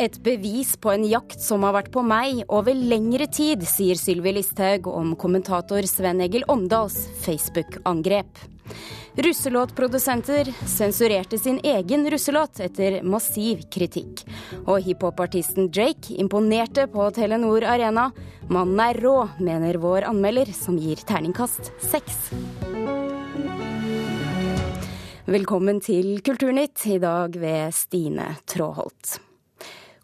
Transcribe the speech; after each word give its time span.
et 0.00 0.16
bevis 0.24 0.76
på 0.80 0.92
en 0.94 1.04
jakt 1.04 1.42
som 1.44 1.64
har 1.66 1.74
vært 1.76 1.90
på 1.92 2.02
meg 2.06 2.40
over 2.48 2.72
lengre 2.74 3.26
tid, 3.28 3.66
sier 3.68 3.98
Sylvi 4.00 4.32
Listhaug 4.38 4.88
om 4.88 5.12
kommentator 5.20 5.84
Sven 5.88 6.22
Egil 6.24 6.46
Omdals 6.48 6.96
Facebook-angrep. 7.20 8.40
Russelåtprodusenter 9.20 10.48
sensurerte 10.70 11.36
sin 11.38 11.58
egen 11.66 12.06
russelåt 12.08 12.62
etter 12.64 13.00
massiv 13.04 13.66
kritikk. 13.74 14.24
Og 14.64 14.86
hiphopartisten 14.86 15.68
Drake 15.68 16.16
imponerte 16.22 16.86
på 16.88 17.10
Telenor 17.12 17.66
Arena. 17.68 18.08
Mannen 18.48 18.80
er 18.86 19.02
rå, 19.04 19.16
mener 19.42 19.80
vår 19.82 20.08
anmelder, 20.08 20.54
som 20.56 20.80
gir 20.80 21.02
terningkast 21.04 21.74
seks. 21.90 22.30
Velkommen 25.30 25.82
til 25.84 26.16
Kulturnytt, 26.24 26.86
i 26.88 27.02
dag 27.02 27.36
ved 27.36 27.74
Stine 27.76 28.38
Tråholt. 28.48 29.29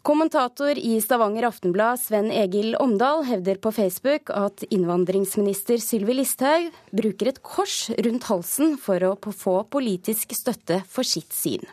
Kommentator 0.07 0.77
i 0.77 1.01
Stavanger 1.01 1.43
Aftenblad 1.43 1.99
Sven 1.99 2.29
Egil 2.31 2.77
Omdal 2.79 3.25
hevder 3.27 3.57
på 3.59 3.73
Facebook 3.75 4.31
at 4.31 4.63
innvandringsminister 4.71 5.81
Sylvi 5.83 6.15
Listhaug 6.15 6.69
bruker 6.95 7.33
et 7.33 7.41
kors 7.43 7.89
rundt 7.91 8.29
halsen 8.29 8.77
for 8.79 9.03
å 9.03 9.11
få 9.35 9.57
politisk 9.67 10.31
støtte 10.31 10.79
for 10.87 11.03
sitt 11.03 11.35
syn. 11.35 11.67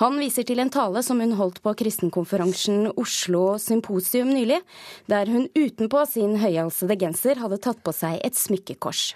Han 0.00 0.16
viser 0.16 0.48
til 0.48 0.64
en 0.64 0.72
tale 0.72 1.04
som 1.04 1.20
hun 1.20 1.36
holdt 1.36 1.60
på 1.60 1.76
kristenkonferansen 1.84 2.88
Oslo 2.96 3.58
Symposium 3.60 4.32
nylig, 4.32 4.62
der 5.04 5.28
hun 5.28 5.50
utenpå 5.52 6.08
sin 6.08 6.38
høyhalsede 6.40 6.96
genser 7.04 7.44
hadde 7.44 7.60
tatt 7.68 7.84
på 7.84 7.92
seg 7.92 8.16
et 8.24 8.46
smykkekors. 8.48 9.10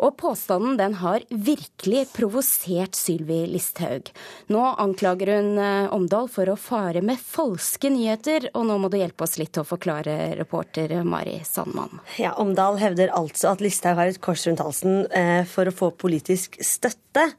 Og 0.00 0.16
påstanden 0.20 0.78
den 0.80 0.96
har 1.00 1.24
virkelig 1.28 2.06
provosert 2.14 2.96
Sylvi 2.98 3.42
Listhaug. 3.50 4.10
Nå 4.52 4.64
anklager 4.80 5.34
hun 5.36 5.60
eh, 5.60 5.92
Omdal 5.94 6.30
for 6.32 6.50
å 6.50 6.56
fare 6.60 7.02
med 7.04 7.20
falske 7.20 7.92
nyheter, 7.92 8.50
og 8.54 8.66
nå 8.70 8.78
må 8.80 8.90
du 8.90 8.98
hjelpe 9.00 9.26
oss 9.26 9.38
litt 9.40 9.52
til 9.56 9.64
å 9.64 9.68
forklare, 9.68 10.34
reporter 10.40 10.94
Mari 11.04 11.38
Sandmann. 11.46 12.00
Ja, 12.20 12.34
Omdal 12.40 12.80
hevder 12.80 13.12
altså 13.16 13.52
at 13.52 13.64
Listhaug 13.64 14.00
har 14.00 14.10
et 14.10 14.22
kors 14.24 14.46
rundt 14.48 14.64
halsen 14.64 15.04
eh, 15.12 15.42
for 15.48 15.68
å 15.68 15.76
få 15.76 15.92
politisk 16.00 16.60
støtte. 16.64 17.30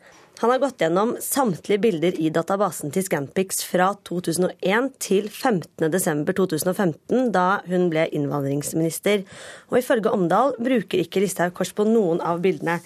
Han 0.42 0.50
har 0.50 0.59
gått 0.59 0.81
gjennom 0.81 1.11
samtlige 1.22 1.78
bilder 1.84 2.16
i 2.17 2.31
databasen 2.34 2.89
til 2.89 3.03
Scanpix 3.06 3.59
fra 3.70 3.92
2001 4.09 4.88
til 4.97 5.28
15.12.2015, 5.30 7.28
da 7.36 7.59
hun 7.67 7.84
ble 7.94 8.08
innvandringsminister. 8.09 9.22
Og 9.69 9.78
ifølge 9.84 10.09
Omdal 10.09 10.58
bruker 10.58 11.03
ikke 11.03 11.22
Listhaug 11.22 11.53
kors 11.59 11.75
på 11.78 11.86
noen 11.86 12.25
av 12.25 12.42
bildene. 12.42 12.80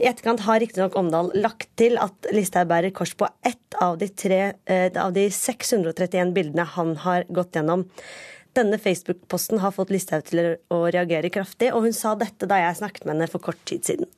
I 0.00 0.08
etterkant 0.08 0.46
har 0.48 0.64
riktignok 0.64 0.96
Omdal 0.96 1.34
lagt 1.36 1.68
til 1.76 2.00
at 2.00 2.32
Listhaug 2.32 2.72
bærer 2.72 2.96
kors 2.96 3.12
på 3.12 3.28
ett 3.44 3.76
av 3.76 4.00
de, 4.00 4.08
tre, 4.08 4.42
eh, 4.64 4.88
av 4.96 5.12
de 5.12 5.28
631 5.28 6.32
bildene 6.32 6.64
han 6.78 6.96
har 7.04 7.28
gått 7.28 7.60
gjennom. 7.60 7.84
Denne 8.56 8.80
Facebook-posten 8.80 9.60
har 9.60 9.76
fått 9.76 9.92
Listhaug 9.92 10.24
til 10.32 10.54
å 10.72 10.86
reagere 10.88 11.28
kraftig, 11.28 11.74
og 11.76 11.90
hun 11.90 11.92
sa 11.92 12.16
dette 12.16 12.48
da 12.48 12.64
jeg 12.64 12.80
snakket 12.80 13.04
med 13.04 13.18
henne 13.18 13.34
for 13.36 13.44
kort 13.52 13.60
tid 13.68 13.84
siden. 13.84 14.08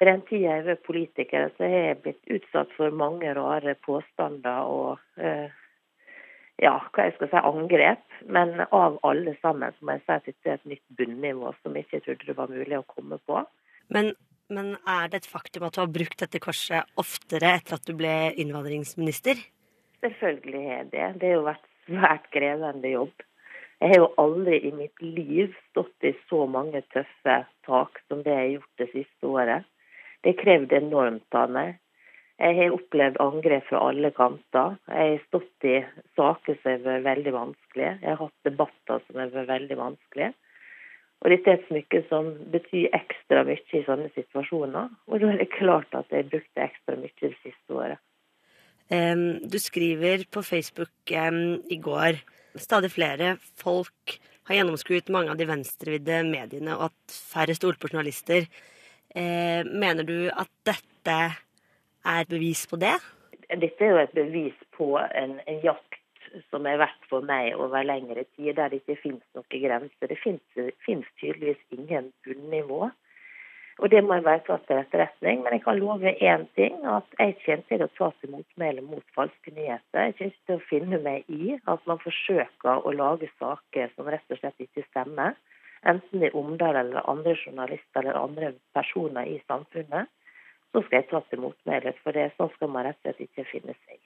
I 0.00 0.06
den 0.08 0.22
tida 0.28 0.46
jeg 0.46 0.62
har 0.62 0.68
vært 0.70 0.86
politiker, 0.86 1.50
så 1.56 1.68
har 1.68 1.82
jeg 1.90 2.02
blitt 2.04 2.30
utsatt 2.32 2.70
for 2.76 2.94
mange 2.96 3.34
rare 3.36 3.74
påstander 3.84 4.70
og 4.72 5.20
eh, 5.20 5.52
ja, 6.60 6.74
hva 6.92 7.06
jeg 7.06 7.16
skal 7.18 7.30
si, 7.32 7.42
angrep. 7.50 8.02
Men 8.32 8.54
av 8.64 8.98
alle 9.06 9.34
sammen 9.40 9.76
så 9.76 9.84
må 9.84 9.96
jeg 9.96 10.04
si 10.06 10.16
at 10.16 10.28
dette 10.28 10.48
er 10.48 10.58
et 10.58 10.72
nytt 10.74 10.96
bunnivå 10.96 11.52
som 11.60 11.76
jeg 11.76 11.86
ikke 11.86 12.02
trodde 12.06 12.28
det 12.30 12.36
var 12.38 12.52
mulig 12.52 12.78
å 12.78 12.88
komme 12.88 13.20
på. 13.28 13.42
Men, 13.92 14.12
men 14.52 14.74
er 14.88 15.10
det 15.12 15.22
et 15.22 15.30
faktum 15.30 15.66
at 15.68 15.76
du 15.76 15.82
har 15.82 15.92
brukt 15.92 16.20
dette 16.24 16.40
korset 16.42 17.00
oftere 17.00 17.56
etter 17.58 17.76
at 17.76 17.88
du 17.88 17.92
ble 17.98 18.14
innvandringsminister? 18.40 19.40
Selvfølgelig 20.04 20.62
er 20.78 20.86
det. 20.94 21.08
Det 21.20 21.28
har 21.28 21.36
jo 21.36 21.48
vært 21.48 21.66
svært 21.88 22.30
krevende 22.32 22.92
jobb. 22.94 23.26
Jeg 23.80 23.94
har 23.94 24.02
jo 24.02 24.08
aldri 24.20 24.58
i 24.68 24.72
mitt 24.76 25.04
liv 25.04 25.52
stått 25.70 26.08
i 26.08 26.12
så 26.28 26.44
mange 26.48 26.82
tøffe 26.92 27.36
tak 27.64 28.00
som 28.08 28.24
det 28.24 28.32
jeg 28.32 28.40
har 28.40 28.50
gjort 28.58 28.82
det 28.82 28.88
siste 28.92 29.28
året. 29.28 29.68
Det 30.24 30.36
krevde 30.40 30.80
enormt 30.80 31.36
av 31.36 31.52
meg. 31.52 31.78
Jeg 32.40 32.56
har 32.56 32.74
opplevd 32.74 33.18
angrep 33.20 33.66
fra 33.68 33.80
alle 33.90 34.10
kanter. 34.16 34.76
Jeg 34.88 35.14
har 35.14 35.24
stått 35.26 35.66
i 35.68 35.74
saker 36.16 36.56
som 36.60 36.70
har 36.70 36.84
vært 36.86 37.08
veldig 37.08 37.34
vanskelige. 37.36 37.92
Jeg 38.00 38.08
har 38.08 38.20
hatt 38.22 38.48
debatter 38.48 39.02
som 39.06 39.20
har 39.20 39.34
vært 39.34 39.50
veldig 39.50 39.78
vanskelige. 39.80 40.30
Og 41.20 41.34
dette 41.34 41.52
er 41.52 41.58
et 41.58 41.66
smykke 41.68 42.00
som 42.08 42.30
betyr 42.52 42.94
ekstra 42.96 43.42
mye 43.44 43.76
i 43.76 43.82
sånne 43.84 44.08
situasjoner. 44.14 44.88
Og 45.12 45.20
da 45.20 45.32
er 45.34 45.42
det 45.42 45.50
klart 45.52 45.92
at 45.98 46.08
jeg 46.14 46.30
brukte 46.32 46.64
ekstra 46.64 46.96
mye 46.96 47.12
det 47.20 47.34
siste 47.42 47.76
året. 47.76 48.00
Du 48.90 49.58
skriver 49.62 50.24
på 50.32 50.42
Facebook 50.42 51.12
i 51.12 51.76
går 51.78 52.18
stadig 52.58 52.90
flere 52.90 53.36
folk 53.60 54.16
har 54.48 54.58
gjennomskuet 54.58 55.12
mange 55.14 55.30
av 55.30 55.38
de 55.38 55.46
venstrevidde 55.46 56.22
mediene, 56.26 56.74
og 56.74 56.88
at 56.90 57.14
færre 57.14 57.54
stoler 57.54 57.78
på 57.78 57.92
journalister. 57.92 58.48
Eh, 59.14 59.66
mener 59.66 60.06
du 60.06 60.28
at 60.30 60.50
dette 60.66 61.16
er 62.06 62.20
et 62.20 62.30
bevis 62.30 62.66
på 62.70 62.78
det? 62.78 62.94
Dette 63.50 63.82
er 63.82 63.90
jo 63.90 64.02
et 64.04 64.14
bevis 64.14 64.58
på 64.76 64.92
en, 64.98 65.40
en 65.50 65.60
jakt 65.64 65.98
som 66.50 66.66
har 66.68 66.78
vært 66.78 67.06
for 67.10 67.26
meg 67.26 67.56
over 67.58 67.82
lengre 67.82 68.22
tid, 68.36 68.54
der 68.54 68.70
det 68.70 68.84
ikke 68.84 69.00
finnes 69.02 69.26
noen 69.34 69.62
grenser. 69.64 70.10
Det 70.10 70.18
finnes, 70.22 71.08
tydeligvis 71.18 71.62
ingen 71.74 72.12
bunnivå. 72.24 72.90
Og 73.80 73.90
Det 73.90 74.02
må 74.04 74.14
jeg 74.14 74.26
bare 74.26 74.42
ta 74.46 74.58
til 74.68 74.76
etterretning. 74.76 75.42
Men 75.42 75.56
jeg 75.56 75.62
kan 75.64 75.78
love 75.80 76.12
én 76.12 76.46
ting, 76.54 76.76
at 76.84 77.06
jeg 77.18 77.36
kommer 77.44 77.66
til 77.68 77.82
å 77.82 77.92
ta 77.98 78.10
til 78.20 78.34
motmæle 78.36 78.84
mot 78.84 79.06
falske 79.16 79.54
nyheter. 79.56 80.06
Jeg 80.06 80.16
kommer 80.18 80.36
til 80.46 80.58
å 80.58 80.66
finne 80.68 81.00
meg 81.02 81.30
i 81.32 81.56
at 81.58 81.86
man 81.88 82.02
forsøker 82.04 82.84
å 82.86 82.92
lage 82.92 83.30
saker 83.40 83.94
som 83.96 84.10
rett 84.12 84.30
og 84.30 84.42
slett 84.42 84.66
ikke 84.68 84.84
stemmer 84.90 85.34
enten 85.86 86.22
det 86.22 86.30
er 86.30 86.38
Omdal 86.38 86.76
eller 86.76 87.10
andre 87.10 87.36
journalister 87.38 88.02
eller 88.02 88.20
andre 88.20 88.52
personer 88.76 89.28
i 89.28 89.40
samfunnet, 89.46 90.10
så 90.72 90.84
skal 90.86 91.00
jeg 91.00 91.10
ta 91.10 91.20
til 91.28 91.42
motmæle. 91.46 91.94
For 92.04 92.14
det 92.16 92.30
sånn 92.36 92.52
skal 92.54 92.70
man 92.70 92.86
rett 92.86 93.00
og 93.00 93.10
slett 93.10 93.26
ikke 93.26 93.48
finne 93.50 93.76
seg. 93.86 94.00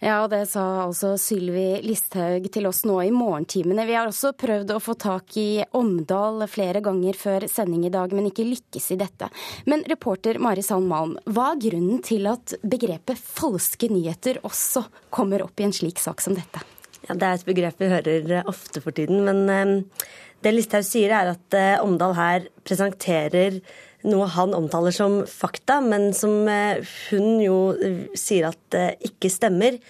Ja, 0.00 0.24
det 0.32 0.46
sa 0.48 0.62
altså 0.86 1.10
Sylvi 1.20 1.82
Listhaug 1.84 2.46
til 2.48 2.64
oss 2.70 2.86
nå 2.88 2.94
i 3.04 3.10
morgentimene. 3.12 3.84
Vi 3.84 3.98
har 3.98 4.08
også 4.08 4.30
prøvd 4.32 4.72
å 4.72 4.78
få 4.80 4.94
tak 4.96 5.36
i 5.36 5.60
Omdal 5.76 6.46
flere 6.48 6.80
ganger 6.80 7.18
før 7.20 7.44
sending 7.52 7.84
i 7.84 7.92
dag, 7.92 8.14
men 8.16 8.30
ikke 8.30 8.46
lykkes 8.48 8.94
i 8.94 8.98
dette. 9.02 9.28
Men 9.68 9.84
reporter 9.92 10.40
Mari 10.40 10.64
Sand 10.64 10.88
Malm, 10.88 11.18
hva 11.28 11.50
er 11.52 11.60
grunnen 11.66 12.00
til 12.06 12.30
at 12.32 12.56
begrepet 12.64 13.20
falske 13.20 13.90
nyheter 13.92 14.40
også 14.48 14.86
kommer 15.12 15.44
opp 15.44 15.60
i 15.60 15.68
en 15.68 15.76
slik 15.76 16.00
sak 16.00 16.24
som 16.24 16.38
dette? 16.38 16.64
Ja, 17.04 17.12
Det 17.12 17.26
er 17.26 17.36
et 17.36 17.48
begrep 17.52 17.84
vi 17.84 17.92
hører 17.92 18.48
ofte 18.48 18.80
for 18.80 18.96
tiden, 18.96 19.20
men 19.28 19.52
eh, 19.52 20.08
det 20.44 20.52
Listhaug 20.54 20.86
sier, 20.86 21.12
er 21.12 21.34
at 21.34 21.56
eh, 21.56 21.76
Omdal 21.84 22.14
her 22.16 22.46
presenterer 22.64 23.60
noe 24.08 24.28
han 24.32 24.54
omtaler 24.56 24.94
som 24.96 25.18
fakta, 25.28 25.80
men 25.84 26.14
som 26.16 26.48
eh, 26.48 26.80
hun 27.10 27.42
jo 27.44 27.58
eh, 27.76 28.06
sier 28.16 28.48
at 28.48 28.80
ikke 29.10 29.32
stemmer. 29.32 29.80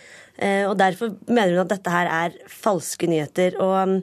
Og 0.40 0.72
Derfor 0.80 1.10
mener 1.28 1.50
hun 1.52 1.66
at 1.66 1.72
dette 1.74 1.92
her 1.92 2.08
er 2.08 2.36
falske 2.48 3.04
nyheter. 3.10 3.58
Og 3.60 3.74
mm, 3.90 3.98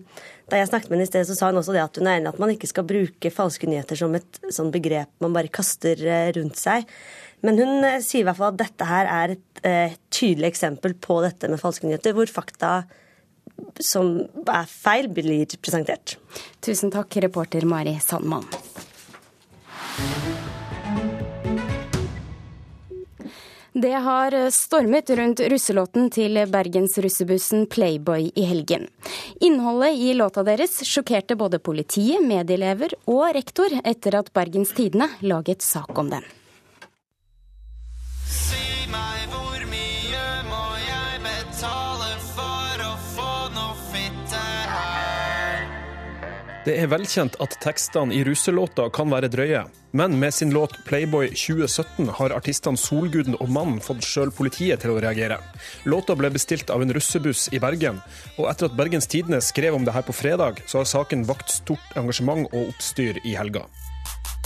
Da 0.52 0.59
jeg 0.59 0.68
snakket 0.69 0.91
med 0.91 1.00
henne 1.00 1.08
i 1.08 1.09
sted, 1.09 1.25
så 1.25 1.34
sa 1.34 1.47
hun 1.50 1.58
også 1.58 1.74
det 1.74 1.81
at 1.81 1.97
hun 1.97 2.06
er 2.08 2.19
enig 2.19 2.30
at 2.30 2.38
man 2.40 2.52
ikke 2.53 2.69
skal 2.69 2.85
bruke 2.85 3.31
falske 3.34 3.66
nyheter 3.66 3.97
som 3.97 4.14
et 4.16 4.38
sånn 4.53 4.69
begrep 4.72 5.09
man 5.24 5.34
bare 5.34 5.50
kaster 5.50 5.97
rundt 6.38 6.59
seg. 6.62 6.85
Men 7.41 7.58
hun 7.58 7.81
sier 8.06 8.22
i 8.22 8.28
hvert 8.28 8.38
fall 8.38 8.53
at 8.53 8.62
dette 8.62 8.91
her 8.91 9.09
er 9.16 9.34
et 9.34 9.97
tydelig 10.14 10.52
eksempel 10.53 10.94
på 10.94 11.18
dette 11.25 11.50
med 11.50 11.64
falske 11.64 11.90
nyheter, 11.90 12.14
hvor 12.14 12.29
fakta 12.29 12.75
som 13.79 14.19
er 14.47 14.69
feil, 14.69 15.09
blir 15.09 15.45
presentert. 15.62 16.18
Tusen 16.63 16.94
takk, 16.94 17.19
reporter 17.23 17.66
Mari 17.66 17.97
Sandmann. 18.03 18.47
Det 23.78 23.93
har 23.93 24.34
stormet 24.49 25.09
rundt 25.20 25.41
russelåten 25.53 26.08
til 26.09 26.40
bergensrussebussen 26.49 27.67
Playboy 27.70 28.32
i 28.34 28.46
helgen. 28.49 28.87
Innholdet 29.46 29.99
i 30.02 30.16
låta 30.17 30.41
deres 30.47 30.79
sjokkerte 30.82 31.37
både 31.37 31.59
politiet, 31.61 32.23
medieelever 32.26 32.97
og 33.05 33.28
rektor 33.37 33.78
etter 33.84 34.17
at 34.17 34.34
Bergens 34.34 34.73
Tidende 34.73 35.11
laget 35.22 35.61
sak 35.61 35.93
om 35.93 36.09
den. 36.09 36.26
Det 46.67 46.73
er 46.75 46.90
velkjent 46.91 47.37
at 47.40 47.53
tekstene 47.64 48.11
i 48.11 48.25
russelåta 48.28 48.90
kan 48.91 49.08
være 49.08 49.29
drøye, 49.31 49.61
men 49.96 50.17
med 50.19 50.34
sin 50.35 50.49
låt 50.52 50.73
'Playboy 50.84 51.29
2017' 51.31 52.09
har 52.17 52.34
artistene 52.35 52.75
Solguden 52.75 53.37
og 53.40 53.47
Mannen 53.47 53.78
fått 53.79 54.03
sjøl 54.03 54.34
politiet 54.35 54.81
til 54.84 54.91
å 54.91 54.97
reagere. 54.99 55.37
Låta 55.87 56.17
ble 56.19 56.28
bestilt 56.34 56.67
av 56.69 56.81
en 56.84 56.91
russebuss 56.91 57.46
i 57.55 57.61
Bergen, 57.64 58.02
og 58.35 58.49
etter 58.52 58.67
at 58.67 58.75
Bergens 58.75 59.08
Tidende 59.08 59.40
skrev 59.40 59.78
om 59.78 59.85
det 59.87 59.93
her 59.96 60.03
på 60.03 60.11
fredag, 60.11 60.59
så 60.67 60.81
har 60.81 60.90
saken 60.91 61.23
vakt 61.29 61.53
stort 61.55 61.96
engasjement 61.96 62.52
og 62.52 62.73
oppstyr 62.73 63.22
i 63.23 63.37
helga. 63.40 63.63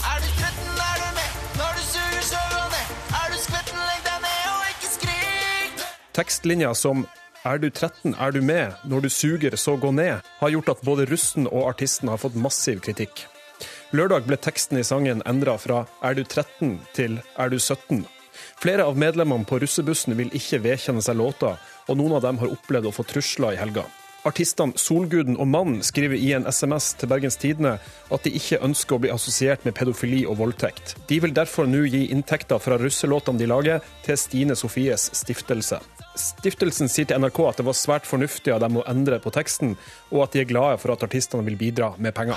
Er 0.06 0.22
du 0.22 0.28
skvetten, 0.30 0.78
er 0.78 1.02
du 1.02 1.08
med? 1.18 1.34
Når 1.58 1.74
du 1.74 1.82
suger, 1.88 2.22
så 2.28 2.44
gå 2.52 2.62
ned. 2.76 2.94
Er 3.18 3.34
du 3.34 3.38
skvetten, 3.48 3.82
legg 3.88 4.06
deg 4.06 4.22
ned 4.28 4.46
og 4.52 4.70
ikke 4.70 4.92
skrik. 4.94 5.84
Tekstlinja 6.20 6.70
som 6.84 7.02
'Er 7.44 7.58
du 7.58 7.70
13, 7.70 8.14
er 8.14 8.30
du 8.30 8.40
med', 8.40 8.74
'Når 8.84 9.00
du 9.00 9.08
suger, 9.08 9.56
så 9.56 9.76
gå 9.76 9.90
ned', 9.90 10.22
har 10.40 10.50
gjort 10.50 10.68
at 10.68 10.84
både 10.84 11.10
russen 11.10 11.46
og 11.46 11.68
artisten 11.68 12.08
har 12.08 12.16
fått 12.16 12.38
massiv 12.38 12.80
kritikk. 12.80 13.26
Lørdag 13.92 14.26
ble 14.26 14.36
teksten 14.36 14.78
i 14.78 14.84
sangen 14.86 15.22
endra 15.26 15.56
fra 15.58 15.86
'Er 16.02 16.14
du 16.14 16.22
13' 16.22 16.78
til 16.94 17.20
'Er 17.36 17.48
du 17.48 17.58
17'. 17.58 18.06
Flere 18.62 18.84
av 18.84 18.96
medlemmene 18.96 19.44
på 19.44 19.58
russebussen 19.58 20.16
vil 20.16 20.30
ikke 20.30 20.62
vedkjenne 20.62 21.02
seg 21.02 21.16
låta, 21.16 21.58
og 21.88 21.96
noen 21.96 22.14
av 22.14 22.22
dem 22.22 22.38
har 22.38 22.48
opplevd 22.54 22.86
å 22.86 22.94
få 22.94 23.02
trusler 23.02 23.52
i 23.52 23.56
helga. 23.56 23.84
Artistene 24.24 24.78
Solguden 24.78 25.34
og 25.36 25.48
Mann 25.50 25.80
skriver 25.82 26.14
i 26.14 26.30
en 26.36 26.46
SMS 26.46 26.92
til 26.94 27.10
Bergens 27.10 27.36
Tidende 27.36 27.80
at 28.14 28.22
de 28.22 28.30
ikke 28.38 28.62
ønsker 28.62 28.94
å 28.94 29.02
bli 29.02 29.10
assosiert 29.10 29.64
med 29.66 29.74
pedofili 29.74 30.22
og 30.26 30.38
voldtekt. 30.38 30.94
De 31.10 31.18
vil 31.18 31.34
derfor 31.34 31.66
nå 31.66 31.82
gi 31.90 32.04
inntekter 32.14 32.62
fra 32.62 32.78
russelåtene 32.78 33.42
de 33.42 33.50
lager, 33.50 33.82
til 34.06 34.16
Stine 34.16 34.54
Sofies 34.54 35.10
stiftelse. 35.18 35.80
Stiftelsen 36.12 36.90
sier 36.92 37.08
til 37.08 37.22
NRK 37.22 37.38
at 37.48 37.60
det 37.62 37.64
var 37.64 37.76
svært 37.78 38.08
fornuftig 38.08 38.52
av 38.52 38.60
dem 38.64 38.76
å 38.80 38.86
endre 38.90 39.20
på 39.22 39.32
teksten, 39.32 39.76
og 40.12 40.26
at 40.26 40.36
de 40.36 40.42
er 40.42 40.50
glade 40.50 40.80
for 40.82 40.92
at 40.92 41.06
artistene 41.08 41.46
vil 41.48 41.56
bidra 41.60 41.94
med 41.96 42.12
penger. 42.16 42.36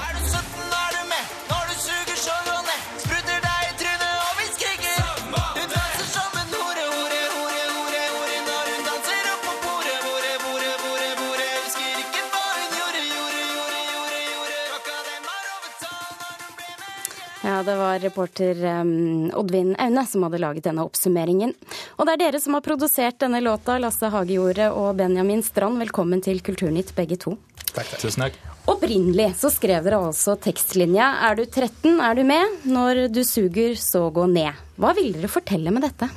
Ja, 17.45 17.63
det 17.63 17.75
var 17.77 17.99
reporter 17.99 18.57
um, 18.81 19.29
Oddvin 19.37 19.75
Aune 19.79 20.01
som 20.09 20.23
hadde 20.25 20.39
laget 20.41 20.65
denne 20.65 20.81
oppsummeringen. 20.87 21.53
Og 21.95 22.03
det 22.03 22.17
er 22.17 22.23
dere 22.25 22.39
som 22.43 22.57
har 22.57 22.63
produsert 22.63 23.21
denne 23.23 23.39
låta, 23.39 23.77
Lasse 23.79 24.09
Hagejordet 24.11 24.67
og 24.75 24.97
Benjamin 24.99 25.43
Strand. 25.43 25.79
Velkommen 25.79 26.19
til 26.23 26.41
Kulturnytt, 26.43 26.91
begge 26.97 27.15
to. 27.21 27.37
Takk, 27.71 27.87
takk. 27.87 28.01
Tusen 28.01 28.25
takk. 28.25 28.39
Opprinnelig 28.67 29.29
så 29.39 29.51
skrev 29.53 29.85
dere 29.85 30.01
altså 30.01 30.35
tekstlinja 30.41 31.07
'Er 31.23 31.35
du 31.39 31.45
13, 31.45 31.99
er 32.01 32.15
du 32.15 32.23
med'. 32.23 32.57
Når 32.65 33.07
du 33.13 33.23
suger, 33.23 33.75
så 33.79 34.11
gå 34.11 34.27
ned. 34.27 34.51
Hva 34.77 34.93
vil 34.95 35.13
dere 35.13 35.31
fortelle 35.31 35.71
med 35.71 35.83
dette? 35.83 36.09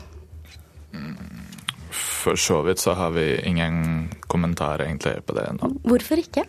For 2.01 2.35
så 2.35 2.63
vidt 2.67 2.81
så 2.83 2.95
har 2.95 3.11
vi 3.11 3.41
ingen 3.47 4.11
kommentar 4.27 4.83
egentlig 4.83 5.23
på 5.27 5.35
det 5.35 5.47
nå. 5.61 5.71
Hvorfor 5.87 6.19
ikke? 6.19 6.45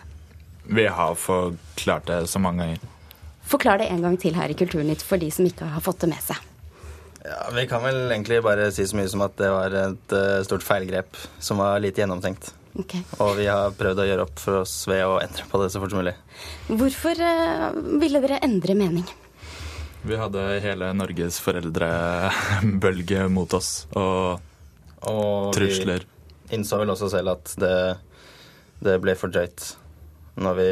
Vi 0.66 0.86
har 0.86 1.16
forklart 1.16 2.06
det 2.06 2.30
så 2.30 2.40
mange 2.40 2.66
ganger. 2.66 2.80
Forklar 3.46 3.78
det 3.78 3.92
en 3.92 4.02
gang 4.02 4.18
til 4.18 4.34
her 4.34 4.50
i 4.50 4.58
Kulturnytt 4.58 5.02
for 5.02 5.18
de 5.18 5.30
som 5.32 5.46
ikke 5.46 5.66
har 5.66 5.82
fått 5.82 6.00
det 6.00 6.10
med 6.10 6.22
seg. 6.22 6.49
Ja, 7.26 7.50
Vi 7.56 7.66
kan 7.68 7.84
vel 7.84 8.12
egentlig 8.12 8.42
bare 8.44 8.70
si 8.72 8.86
så 8.88 8.98
mye 8.98 9.10
som 9.12 9.24
at 9.26 9.36
det 9.40 9.50
var 9.52 9.76
et 9.76 10.16
uh, 10.16 10.40
stort 10.48 10.64
feilgrep 10.66 11.20
som 11.44 11.60
var 11.60 11.80
lite 11.84 12.04
gjennomtenkt. 12.04 12.54
Okay. 12.80 13.02
Og 13.20 13.34
vi 13.40 13.48
har 13.50 13.74
prøvd 13.76 14.04
å 14.04 14.06
gjøre 14.08 14.28
opp 14.28 14.40
for 14.40 14.62
oss 14.62 14.76
ved 14.88 15.02
å 15.04 15.18
endre 15.20 15.48
på 15.50 15.60
det 15.62 15.72
så 15.74 15.82
fort 15.82 15.92
som 15.92 16.00
mulig. 16.04 16.14
Hvorfor 16.70 17.20
uh, 17.20 17.72
ville 18.00 18.22
dere 18.24 18.40
endre 18.46 18.78
mening? 18.78 19.08
Vi 20.08 20.16
hadde 20.16 20.46
hele 20.64 20.94
Norges 20.96 21.42
foreldrebølge 21.44 23.26
mot 23.28 23.52
oss, 23.58 23.84
og, 24.00 24.40
og 25.12 25.52
trusler. 25.58 26.06
Vi 26.48 26.56
innså 26.56 26.80
vel 26.80 26.94
også 26.94 27.10
selv 27.12 27.34
at 27.34 27.52
det, 27.60 27.76
det 28.86 28.96
ble 29.04 29.18
for 29.20 29.34
drøyt. 29.34 29.74
Når 30.40 30.56
vi 30.56 30.70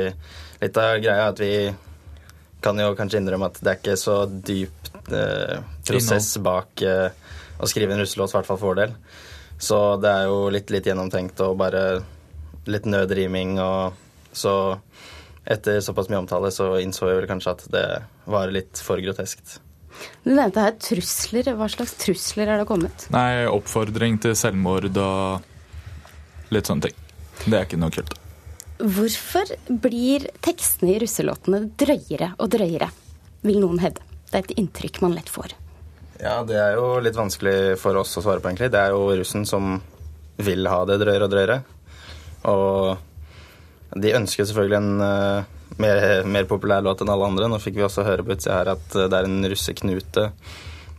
Litt 0.58 0.78
av 0.82 0.96
greia 1.04 1.28
er 1.28 1.34
at 1.36 1.42
vi 1.42 1.52
kan 2.64 2.80
jo 2.82 2.94
kanskje 2.98 3.22
innrømme 3.22 3.50
at 3.52 3.60
det 3.62 3.72
er 3.72 3.80
ikke 3.80 3.98
så 4.00 4.18
dyp 4.28 4.92
eh, 5.14 5.60
prosess 5.88 6.34
bak 6.44 6.84
eh, 6.86 7.10
å 7.58 7.70
skrive 7.70 7.96
en 7.96 8.02
russelåt, 8.04 8.34
i 8.34 8.38
hvert 8.38 8.50
fall 8.50 8.60
for 8.60 8.72
vår 8.72 8.82
del. 8.82 8.98
Så 9.58 9.78
det 10.02 10.10
er 10.12 10.28
jo 10.30 10.42
litt, 10.54 10.72
litt 10.74 10.86
gjennomtenkt 10.86 11.42
og 11.46 11.58
bare 11.60 11.86
litt 12.70 12.86
nødriming 12.90 13.58
og 13.64 13.96
så 14.36 14.54
etter 15.48 15.80
såpass 15.82 16.10
mye 16.12 16.20
omtale 16.20 16.52
så 16.52 16.74
innså 16.82 17.08
jeg 17.08 17.22
vel 17.22 17.30
kanskje 17.30 17.54
at 17.56 17.64
det 17.74 17.86
var 18.28 18.52
litt 18.54 18.82
for 18.84 19.00
groteskt. 19.02 19.62
Du 20.28 20.34
nevnte 20.36 20.62
her 20.62 20.76
trusler. 20.78 21.48
Hva 21.58 21.70
slags 21.72 21.96
trusler 21.98 22.52
er 22.52 22.62
det 22.62 22.68
kommet? 22.70 23.08
Nei, 23.16 23.48
oppfordring 23.50 24.20
til 24.22 24.36
selvmord 24.38 24.92
og 25.02 26.54
litt 26.54 26.70
sånne 26.70 26.90
ting. 26.90 27.04
Det 27.48 27.56
er 27.56 27.66
ikke 27.66 27.80
noe 27.82 27.96
kult. 27.96 28.14
Hvorfor 28.78 29.50
blir 29.82 30.28
tekstene 30.46 30.94
i 30.94 31.00
russelåtene 31.02 31.64
drøyere 31.80 32.34
og 32.38 32.52
drøyere, 32.54 32.90
vil 33.48 33.62
noen 33.64 33.82
hevde. 33.82 34.04
Det 34.28 34.36
er 34.36 34.44
et 34.44 34.60
inntrykk 34.62 35.02
man 35.02 35.16
lett 35.16 35.32
får. 35.32 35.56
Ja, 36.22 36.42
det 36.46 36.58
er 36.58 36.78
jo 36.78 36.98
litt 37.02 37.18
vanskelig 37.18 37.78
for 37.82 37.98
oss 38.02 38.16
å 38.18 38.24
svare 38.26 38.42
på, 38.42 38.50
egentlig. 38.50 38.72
Det 38.74 38.82
er 38.82 38.94
jo 38.94 39.10
russen 39.18 39.46
som 39.50 39.78
vil 40.38 40.70
ha 40.70 40.84
det 40.90 41.00
drøyere 41.02 41.26
og 41.28 41.34
drøyere. 41.34 41.58
Og 42.50 43.98
de 43.98 44.16
ønsker 44.18 44.46
selvfølgelig 44.46 44.78
en 44.78 45.02
uh, 45.02 45.58
mer, 45.82 46.24
mer, 46.30 46.48
populær 46.50 46.86
låt 46.86 47.02
enn 47.02 47.12
alle 47.14 47.30
andre. 47.32 47.50
Nå 47.50 47.62
fikk 47.64 47.78
vi 47.80 47.86
også 47.88 48.06
høre 48.06 48.26
på 48.26 48.36
utsida 48.36 48.60
her 48.60 48.74
at 48.76 48.88
det 48.98 49.10
er 49.10 49.30
en 49.30 49.46
russeknute 49.48 50.30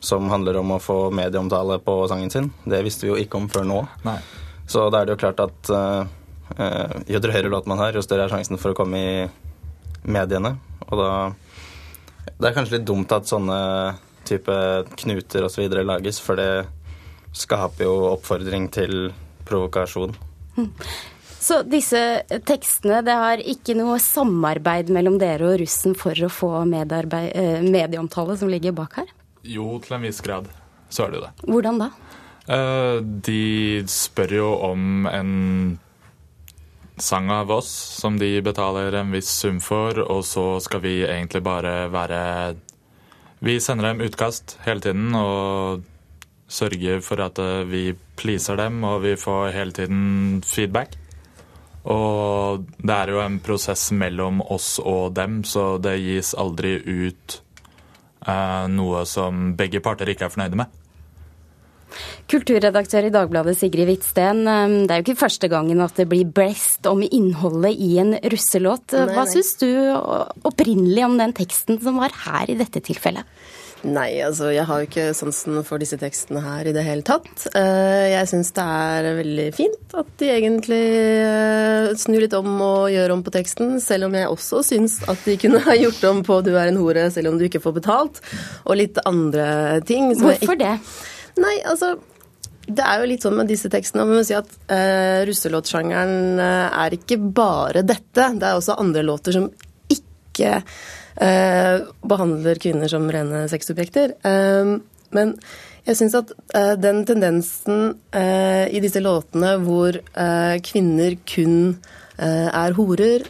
som 0.05 0.31
handler 0.31 0.61
om 0.61 0.77
å 0.77 0.83
få 0.83 1.09
medieomtale 1.15 1.81
på 1.83 2.01
sangen 2.11 2.31
sin. 2.31 2.53
Det 2.67 2.83
visste 2.87 3.07
vi 3.07 3.13
jo 3.13 3.19
ikke 3.19 3.41
om 3.41 3.49
før 3.51 3.67
nå. 3.67 3.83
Nei. 4.07 4.19
Så 4.71 4.87
da 4.93 5.01
er 5.01 5.09
det 5.09 5.17
jo 5.17 5.23
klart 5.23 5.43
at 5.43 5.73
uh, 5.75 6.05
uh, 6.05 6.18
jo 7.09 7.21
drøyere 7.23 7.51
låt 7.53 7.69
man 7.71 7.79
har, 7.83 7.93
jo 7.95 8.03
større 8.05 8.25
er 8.27 8.33
sjansen 8.33 8.59
for 8.61 8.73
å 8.73 8.79
komme 8.79 8.99
i 8.99 9.29
mediene. 10.09 10.57
Og 10.89 10.97
da 11.01 11.11
Det 12.39 12.49
er 12.49 12.55
kanskje 12.55 12.79
litt 12.79 12.87
dumt 12.87 13.13
at 13.13 13.27
sånne 13.27 13.59
type 14.29 14.55
knuter 15.01 15.45
osv. 15.47 15.65
lages, 15.83 16.21
for 16.21 16.37
det 16.37 16.69
skaper 17.33 17.85
jo 17.85 17.95
oppfordring 18.13 18.69
til 18.71 19.13
provokasjon. 19.49 20.15
Så 21.39 21.63
disse 21.65 22.23
tekstene, 22.45 23.01
det 23.07 23.15
har 23.15 23.41
ikke 23.41 23.75
noe 23.79 23.97
samarbeid 24.03 24.91
mellom 24.93 25.19
dere 25.19 25.47
og 25.49 25.61
russen 25.63 25.95
for 25.97 26.13
å 26.13 26.29
få 26.29 26.65
medieomtale 26.69 28.37
som 28.37 28.51
ligger 28.53 28.77
bak 28.77 29.01
her? 29.01 29.13
Jo, 29.43 29.79
til 29.81 29.97
en 29.97 30.05
viss 30.05 30.21
grad. 30.21 30.49
Så 30.91 31.05
er 31.05 31.11
det 31.11 31.21
jo 31.21 31.25
det. 31.27 31.33
Hvordan 31.49 31.79
da? 31.81 31.91
De 33.29 33.43
spør 33.89 34.35
jo 34.39 34.49
om 34.69 35.09
en 35.11 35.33
sang 37.03 37.31
av 37.31 37.51
oss 37.51 37.69
som 38.01 38.19
de 38.19 38.31
betaler 38.45 38.95
en 38.99 39.13
viss 39.15 39.31
sum 39.31 39.61
for, 39.63 39.99
og 40.03 40.25
så 40.27 40.59
skal 40.65 40.83
vi 40.85 41.01
egentlig 41.07 41.43
bare 41.47 41.89
være 41.93 42.21
Vi 43.41 43.61
sender 43.63 43.93
dem 43.93 44.01
utkast 44.03 44.57
hele 44.65 44.83
tiden 44.83 45.15
og 45.15 45.85
sørger 46.51 47.01
for 47.05 47.21
at 47.23 47.39
vi 47.71 47.93
pleaser 48.19 48.57
dem, 48.59 48.83
og 48.85 49.03
vi 49.05 49.15
får 49.17 49.53
hele 49.55 49.73
tiden 49.73 50.43
feedback. 50.43 50.97
Og 51.89 52.67
det 52.83 52.95
er 52.95 53.13
jo 53.15 53.21
en 53.23 53.39
prosess 53.41 53.91
mellom 53.95 54.43
oss 54.43 54.77
og 54.83 55.15
dem, 55.17 55.43
så 55.45 55.77
det 55.79 56.01
gis 56.03 56.35
aldri 56.35 56.75
ut 56.83 57.39
eh, 58.27 58.67
noe 58.75 59.05
som 59.09 59.55
begge 59.57 59.81
parter 59.85 60.11
ikke 60.11 60.27
er 60.27 60.35
fornøyde 60.35 60.59
med. 60.59 60.78
Kulturredaktør 62.31 63.09
i 63.09 63.13
Dagbladet 63.15 63.57
Sigrid 63.59 63.89
Hvitsten, 63.89 64.45
det 64.87 64.93
er 64.93 65.01
jo 65.01 65.07
ikke 65.07 65.23
første 65.25 65.51
gangen 65.53 65.81
at 65.85 65.97
det 65.99 66.09
blir 66.11 66.29
blest 66.29 66.87
om 66.91 67.03
innholdet 67.05 67.77
i 67.77 67.95
en 68.03 68.17
russelåt. 68.33 68.97
Hva 69.13 69.25
syns 69.31 69.55
du 69.63 69.71
opprinnelig 70.49 71.07
om 71.07 71.17
den 71.21 71.35
teksten 71.37 71.81
som 71.83 72.01
var 72.03 72.15
her 72.27 72.53
i 72.53 72.59
dette 72.59 72.85
tilfellet? 72.85 73.25
Nei, 73.87 74.19
altså 74.27 74.49
jeg 74.51 74.67
har 74.67 74.81
jo 74.81 74.87
ikke 74.89 75.11
sansen 75.15 75.61
for 75.67 75.79
disse 75.79 75.99
tekstene 76.01 76.41
her 76.43 76.67
i 76.67 76.73
det 76.75 76.83
hele 76.83 77.05
tatt. 77.07 77.45
Jeg 77.55 78.27
syns 78.31 78.51
det 78.57 78.65
er 78.65 79.09
veldig 79.21 79.47
fint 79.55 79.95
at 79.99 80.09
de 80.19 80.31
egentlig 80.35 80.81
snur 82.03 82.25
litt 82.25 82.35
om 82.35 82.49
og 82.57 82.89
gjør 82.91 83.15
om 83.15 83.23
på 83.27 83.35
teksten, 83.37 83.77
selv 83.83 84.09
om 84.09 84.17
jeg 84.19 84.33
også 84.33 84.65
syns 84.67 84.99
at 85.07 85.23
de 85.29 85.37
kunne 85.39 85.63
ha 85.69 85.77
gjort 85.79 86.09
om 86.11 86.25
på 86.27 86.41
'du 86.43 86.57
er 86.57 86.73
en 86.73 86.81
hore 86.83 87.07
selv 87.15 87.31
om 87.31 87.39
du 87.39 87.47
ikke 87.47 87.63
får 87.63 87.79
betalt', 87.79 88.21
og 88.67 88.81
litt 88.83 88.99
andre 89.07 89.79
ting. 89.87 90.11
Hvorfor 90.19 90.59
det? 90.59 90.75
Nei, 91.39 91.57
altså 91.69 91.95
det 92.69 92.85
er 92.85 93.01
jo 93.01 93.09
litt 93.09 93.25
sånn 93.25 93.39
med 93.39 93.49
disse 93.49 93.71
tekstene. 93.73 94.05
Man 94.05 94.21
må 94.21 94.27
si 94.27 94.37
at 94.37 94.51
uh, 94.69 95.25
russelåtsjangeren 95.29 96.41
uh, 96.41 96.69
er 96.85 96.99
ikke 96.99 97.17
bare 97.17 97.85
dette. 97.87 98.29
Det 98.37 98.45
er 98.45 98.59
også 98.59 98.77
andre 98.81 99.05
låter 99.07 99.37
som 99.39 99.49
ikke 99.93 100.59
uh, 100.61 101.89
behandler 102.13 102.61
kvinner 102.61 102.93
som 102.93 103.09
rene 103.13 103.47
sexobjekter. 103.51 104.19
men 105.17 105.35
jeg 105.89 105.97
syns 105.97 106.15
at 106.19 106.31
den 106.83 106.99
tendensen 107.09 107.95
i 108.13 108.81
disse 108.85 109.01
låtene 109.01 109.55
hvor 109.63 109.97
kvinner 110.67 111.17
kun 111.25 111.79
er 112.19 112.77
horer, 112.77 113.25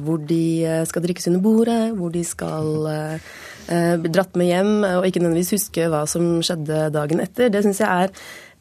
hvor 0.00 0.22
de 0.24 0.64
skal 0.88 1.04
drikkes 1.04 1.28
under 1.28 1.44
bordet, 1.44 1.82
hvor 1.98 2.14
de 2.14 2.24
skal 2.24 3.20
bli 3.70 4.10
dratt 4.10 4.34
med 4.34 4.48
hjem 4.50 4.70
og 4.82 5.04
ikke 5.06 5.20
nødvendigvis 5.22 5.54
huske 5.54 5.84
hva 5.92 6.00
som 6.10 6.40
skjedde 6.42 6.88
dagen 6.94 7.22
etter, 7.22 7.52
det 7.54 7.60
syns 7.62 7.78
jeg 7.84 8.06
er 8.06 8.14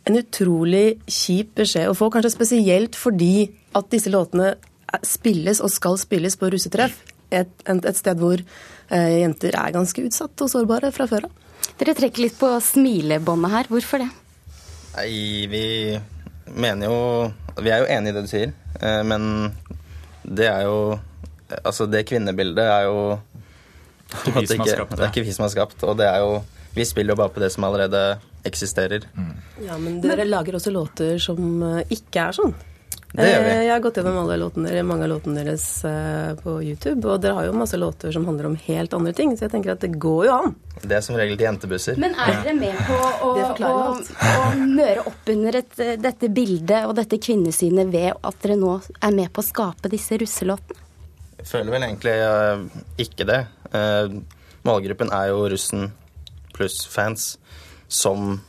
en 0.08 0.20
utrolig 0.20 1.00
kjip 1.10 1.56
beskjed 1.60 1.90
å 1.90 1.96
få, 1.98 2.10
kanskje 2.14 2.34
spesielt 2.34 2.98
fordi 2.98 3.50
at 3.78 3.90
disse 3.94 4.12
låtene 4.14 4.54
spilles 5.06 5.62
og 5.62 5.72
skal 5.74 6.00
spilles 6.02 6.38
på 6.40 6.50
russetreff. 6.54 7.02
Et, 7.30 7.52
et 7.70 7.98
sted 7.98 8.18
hvor 8.18 8.42
eh, 8.42 9.20
jenter 9.22 9.54
er 9.54 9.76
ganske 9.76 10.06
utsatt 10.08 10.42
og 10.42 10.50
sårbare 10.50 10.90
fra 10.96 11.06
før 11.10 11.28
av. 11.28 11.36
Dere 11.80 11.94
trekker 11.96 12.26
litt 12.26 12.40
på 12.40 12.50
smilebåndet 12.64 13.54
her. 13.54 13.70
Hvorfor 13.70 14.02
det? 14.02 14.10
Nei, 14.96 15.12
vi 15.52 15.66
mener 16.50 16.90
jo 16.90 16.98
Vi 17.62 17.70
er 17.70 17.84
jo 17.84 17.90
enig 17.92 18.10
i 18.10 18.16
det 18.16 18.24
du 18.26 18.32
sier, 18.32 18.54
eh, 18.82 19.04
men 19.06 19.52
det 20.24 20.50
er 20.50 20.66
jo 20.68 20.98
Altså, 21.66 21.88
det 21.90 22.06
kvinnebildet 22.06 22.62
er 22.62 22.84
jo 22.86 22.98
Ikke 24.10 24.42
er, 24.42 24.80
har 24.82 24.90
Det 24.90 25.04
er 25.04 25.12
ikke 25.12 25.26
vi 25.28 25.36
som 25.36 25.46
har 25.46 25.54
skapt, 25.54 25.84
og 25.86 25.98
det 26.00 26.08
er 26.10 26.24
jo 26.24 26.40
Vi 26.76 26.86
spiller 26.86 27.14
jo 27.14 27.20
bare 27.20 27.34
på 27.34 27.42
det 27.44 27.52
som 27.54 27.64
allerede 27.66 28.02
eksisterer. 28.46 29.06
Ja, 29.66 29.78
men 29.78 30.02
dere 30.02 30.26
lager 30.26 30.56
også 30.60 30.72
låter 30.72 31.18
som 31.22 31.64
eh, 31.66 31.82
ikke 31.92 32.28
er 32.30 32.36
sånn. 32.38 32.54
Det 33.10 33.26
gjør 33.26 33.42
vi. 33.44 33.50
Eh, 33.50 33.64
Jeg 33.66 33.72
har 33.74 33.82
gått 33.82 33.98
gjennom 33.98 34.20
alle 34.22 34.36
låtene, 34.38 34.84
mange 34.86 35.08
av 35.08 35.10
låtene 35.16 35.42
deres 35.42 35.66
eh, 35.90 36.36
på 36.40 36.60
YouTube, 36.62 37.10
og 37.10 37.24
dere 37.24 37.34
har 37.40 37.48
jo 37.50 37.56
masse 37.58 37.78
låter 37.82 38.14
som 38.16 38.28
handler 38.30 38.52
om 38.52 38.56
helt 38.68 38.94
andre 38.94 39.14
ting, 39.18 39.34
så 39.36 39.48
jeg 39.48 39.54
tenker 39.56 39.74
at 39.74 39.82
det 39.84 39.92
går 40.00 40.28
jo 40.30 40.36
an. 40.38 40.56
Det 40.84 40.96
er 41.00 41.02
som 41.04 41.18
regel 41.20 41.36
til 41.42 41.50
jentebusser. 41.50 41.98
Men 42.00 42.14
er 42.16 42.38
dere 42.38 42.56
med 42.62 42.78
på 42.88 43.00
å, 43.02 43.34
Det 43.58 43.66
å, 43.66 43.74
å 43.98 44.50
møre 44.62 45.08
opp 45.10 45.34
under 45.34 45.60
et, 45.64 45.76
dette 46.06 46.30
bildet 46.32 46.86
og 46.86 46.96
dette 47.02 47.18
kvinnesynet 47.20 47.90
ved 47.92 48.14
at 48.14 48.40
dere 48.46 48.60
nå 48.62 48.78
er 49.02 49.18
med 49.18 49.34
på 49.34 49.42
å 49.42 49.50
skape 49.50 49.92
disse 49.92 50.22
russelåtene? 50.22 50.86
Jeg 51.40 51.48
føler 51.48 51.72
vel 51.72 51.86
egentlig 51.88 52.14
ikke 53.00 53.26
det. 53.26 53.42
Eh, 53.74 54.20
målgruppen 54.68 55.12
er 55.16 55.32
jo 55.32 55.48
russen 55.52 55.92
pluss 56.56 56.84
fans 56.90 57.38
som 57.88 58.40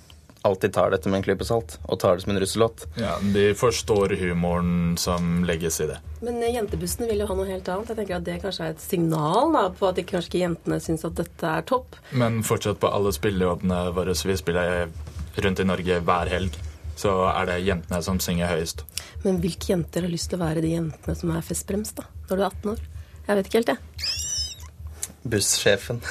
alltid 0.42 0.72
tar 0.72 0.90
dette 0.90 1.08
med 1.08 1.20
en 1.20 1.24
klype 1.24 1.44
salt 1.44 1.76
og 1.84 1.98
tar 2.00 2.16
det 2.16 2.24
som 2.24 2.32
en 2.32 2.40
russelåt. 2.40 2.86
Ja, 2.96 3.18
De 3.20 3.50
forstår 3.54 4.14
humoren 4.20 4.96
som 4.98 5.44
legges 5.44 5.80
i 5.80 5.88
det. 5.90 5.98
Men 6.20 6.40
jentebussen 6.40 6.56
jentebussene 6.56 7.08
vil 7.10 7.22
jo 7.22 7.28
ha 7.28 7.36
noe 7.36 7.48
helt 7.48 7.68
annet. 7.68 7.92
Jeg 7.92 8.00
tenker 8.00 8.16
at 8.16 8.24
Det 8.24 8.38
kanskje 8.42 8.66
er 8.66 8.74
et 8.74 8.84
signal 8.84 9.52
da, 9.52 9.66
på 9.76 9.90
at 9.90 10.00
ikke, 10.00 10.16
kanskje 10.16 10.32
ikke 10.32 10.44
jentene 10.46 10.80
syns 10.80 11.04
at 11.08 11.18
dette 11.20 11.52
er 11.58 11.66
topp. 11.68 12.00
Men 12.12 12.40
fortsatt 12.46 12.80
på 12.80 12.88
alle 12.88 13.12
spillejobbene 13.12 13.82
våre, 13.96 14.16
vi 14.16 14.36
spiller 14.40 14.88
rundt 15.40 15.60
i 15.60 15.68
Norge 15.68 16.00
hver 16.04 16.32
helg, 16.32 16.56
så 17.00 17.12
er 17.32 17.46
det 17.48 17.60
jentene 17.64 18.00
som 18.04 18.20
synger 18.20 18.50
høyest. 18.50 18.84
Men 19.24 19.40
hvilke 19.40 19.72
jenter 19.74 20.04
har 20.04 20.12
lyst 20.12 20.32
til 20.32 20.40
å 20.40 20.44
være 20.46 20.64
de 20.64 20.74
jentene 20.74 21.16
som 21.16 21.36
er 21.36 21.44
festbremst 21.44 22.00
da, 22.00 22.08
når 22.28 22.36
du 22.36 22.42
er 22.42 22.48
18 22.48 22.74
år? 22.74 22.82
Jeg 23.28 23.36
vet 23.36 23.46
ikke 23.46 23.60
helt, 23.60 23.76
jeg. 23.76 24.19
Bussjefen. 25.22 26.00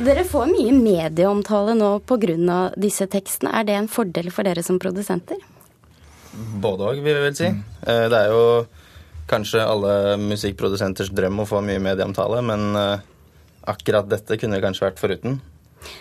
Dere 0.00 0.24
får 0.24 0.46
mye 0.48 0.72
medieomtale 0.72 1.74
nå 1.76 1.98
pga. 2.08 2.72
disse 2.76 3.06
tekstene. 3.06 3.52
Er 3.52 3.64
det 3.68 3.76
en 3.76 3.88
fordel 3.88 4.30
for 4.32 4.46
dere 4.46 4.62
som 4.64 4.78
produsenter? 4.80 5.36
Både 6.62 6.86
òg, 6.86 7.02
vil 7.02 7.16
jeg 7.16 7.24
vel 7.26 7.36
si. 7.36 7.50
Eh, 7.84 8.06
Det 8.08 8.16
er 8.16 8.30
jo 8.32 8.66
kanskje 9.28 9.66
alle 9.66 10.16
musikkprodusenters 10.18 11.10
drøm 11.14 11.42
å 11.42 11.46
få 11.46 11.60
mye 11.62 11.78
medieomtale, 11.82 12.40
men 12.42 12.76
eh, 12.76 13.02
akkurat 13.68 14.08
dette 14.08 14.38
kunne 14.40 14.56
det 14.56 14.64
kanskje 14.64 14.86
vært 14.88 15.02
foruten. 15.02 15.40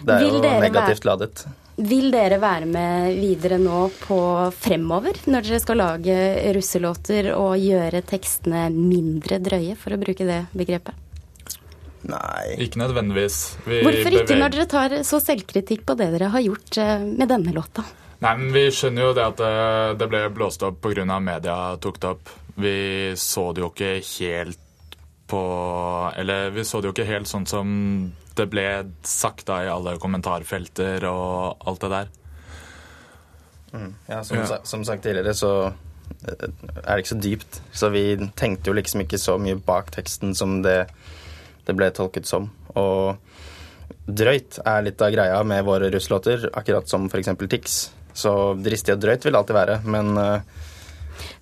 Det 0.06 0.16
er 0.16 0.28
jo 0.28 0.40
negativt 0.42 1.06
ladet. 1.08 1.44
Vil 1.80 2.10
dere 2.12 2.40
være 2.42 2.66
med 2.68 3.14
videre 3.20 3.58
nå 3.60 3.86
på 4.02 4.18
fremover, 4.60 5.16
når 5.32 5.46
dere 5.48 5.60
skal 5.64 5.80
lage 5.80 6.18
russelåter 6.56 7.32
og 7.36 7.56
gjøre 7.60 8.02
tekstene 8.08 8.66
mindre 8.76 9.40
drøye, 9.40 9.78
for 9.80 9.96
å 9.96 10.02
bruke 10.02 10.28
det 10.28 10.42
begrepet? 10.52 10.96
Nei. 12.08 12.56
Ikke 12.64 12.80
nødvendigvis. 12.80 13.58
Vi 13.66 13.82
Hvorfor 13.84 14.08
ikke 14.14 14.26
beveger- 14.28 14.40
når 14.40 14.50
dere 14.56 14.66
tar 14.72 14.90
så 15.04 15.20
selvkritikk 15.20 15.86
på 15.86 15.98
det 15.98 16.12
dere 16.14 16.30
har 16.32 16.42
gjort 16.42 16.78
eh, 16.78 17.00
med 17.04 17.28
denne 17.28 17.52
låta? 17.54 17.84
Nei, 18.22 18.36
men 18.38 18.54
Vi 18.54 18.68
skjønner 18.72 19.02
jo 19.02 19.14
det 19.14 19.26
at 19.26 19.38
det, 19.38 19.98
det 20.00 20.10
ble 20.10 20.30
blåst 20.30 20.64
opp 20.64 20.80
pga. 20.82 21.20
media 21.22 21.76
tok 21.80 22.00
det 22.00 22.10
opp. 22.10 22.30
Vi 22.60 23.14
så 23.16 23.54
det 23.54 23.62
jo 23.64 23.70
ikke 23.70 23.92
helt 24.20 24.58
på 25.30 25.42
Eller 26.18 26.50
vi 26.50 26.62
så 26.64 26.82
det 26.82 26.90
jo 26.90 26.94
ikke 26.94 27.06
helt 27.08 27.28
sånn 27.28 27.46
som 27.48 28.12
det 28.36 28.50
ble 28.50 28.86
sagt 29.04 29.46
da 29.46 29.60
i 29.64 29.68
alle 29.68 29.98
kommentarfelter 30.00 31.04
og 31.04 31.58
alt 31.68 31.80
det 31.82 31.90
der. 31.92 32.08
Ja, 34.10 34.24
som, 34.24 34.38
Ja. 34.38 34.46
sa- 34.46 34.62
som 34.64 34.84
sagt 34.86 35.04
tidligere, 35.04 35.34
så 35.36 35.74
eh, 36.28 36.48
er 36.88 36.96
det 36.96 37.04
ikke 37.06 37.16
så 37.16 37.22
dypt. 37.22 37.60
Så 37.74 37.92
vi 37.92 38.16
tenkte 38.36 38.68
jo 38.68 38.74
liksom 38.74 39.02
ikke 39.02 39.20
så 39.20 39.38
mye 39.40 39.56
bak 39.64 39.92
teksten 39.92 40.34
som 40.36 40.62
det, 40.64 40.88
det 41.70 41.78
ble 41.78 41.92
tolket 41.96 42.28
som. 42.30 42.50
Og 42.76 43.18
drøyt 44.10 44.60
er 44.66 44.86
litt 44.86 45.02
av 45.02 45.14
greia 45.14 45.40
med 45.48 45.66
våre 45.68 45.92
russlåter, 45.94 46.50
akkurat 46.54 46.90
som 46.90 47.08
f.eks. 47.10 47.32
Tix. 47.50 47.80
Så 48.14 48.34
dristig 48.60 48.96
og 48.96 49.04
drøyt 49.04 49.26
vil 49.26 49.36
det 49.36 49.40
alltid 49.40 49.56
være, 49.56 49.76
men 49.88 50.18
eh, 50.18 50.64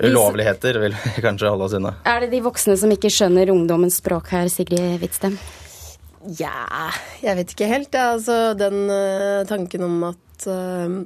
ulovligheter 0.04 0.80
vil 0.84 0.98
vi 0.98 1.22
kanskje 1.26 1.54
holde 1.54 1.70
oss 1.70 1.78
unna. 1.78 1.96
Er 2.06 2.26
det 2.26 2.34
de 2.36 2.44
voksne 2.46 2.76
som 2.80 2.92
ikke 2.94 3.12
skjønner 3.14 3.54
ungdommens 3.54 4.02
språk 4.02 4.34
her, 4.36 4.52
Sigrid 4.52 5.00
Hvitstem? 5.02 5.40
Ja, 6.38 6.90
jeg 7.24 7.40
vet 7.40 7.54
ikke 7.54 7.70
helt. 7.72 7.94
Ja. 7.96 8.12
Altså, 8.18 8.52
den 8.60 8.90
uh, 8.92 9.46
tanken 9.48 9.86
om 9.88 10.10
at 10.10 10.48
eh, 10.50 10.98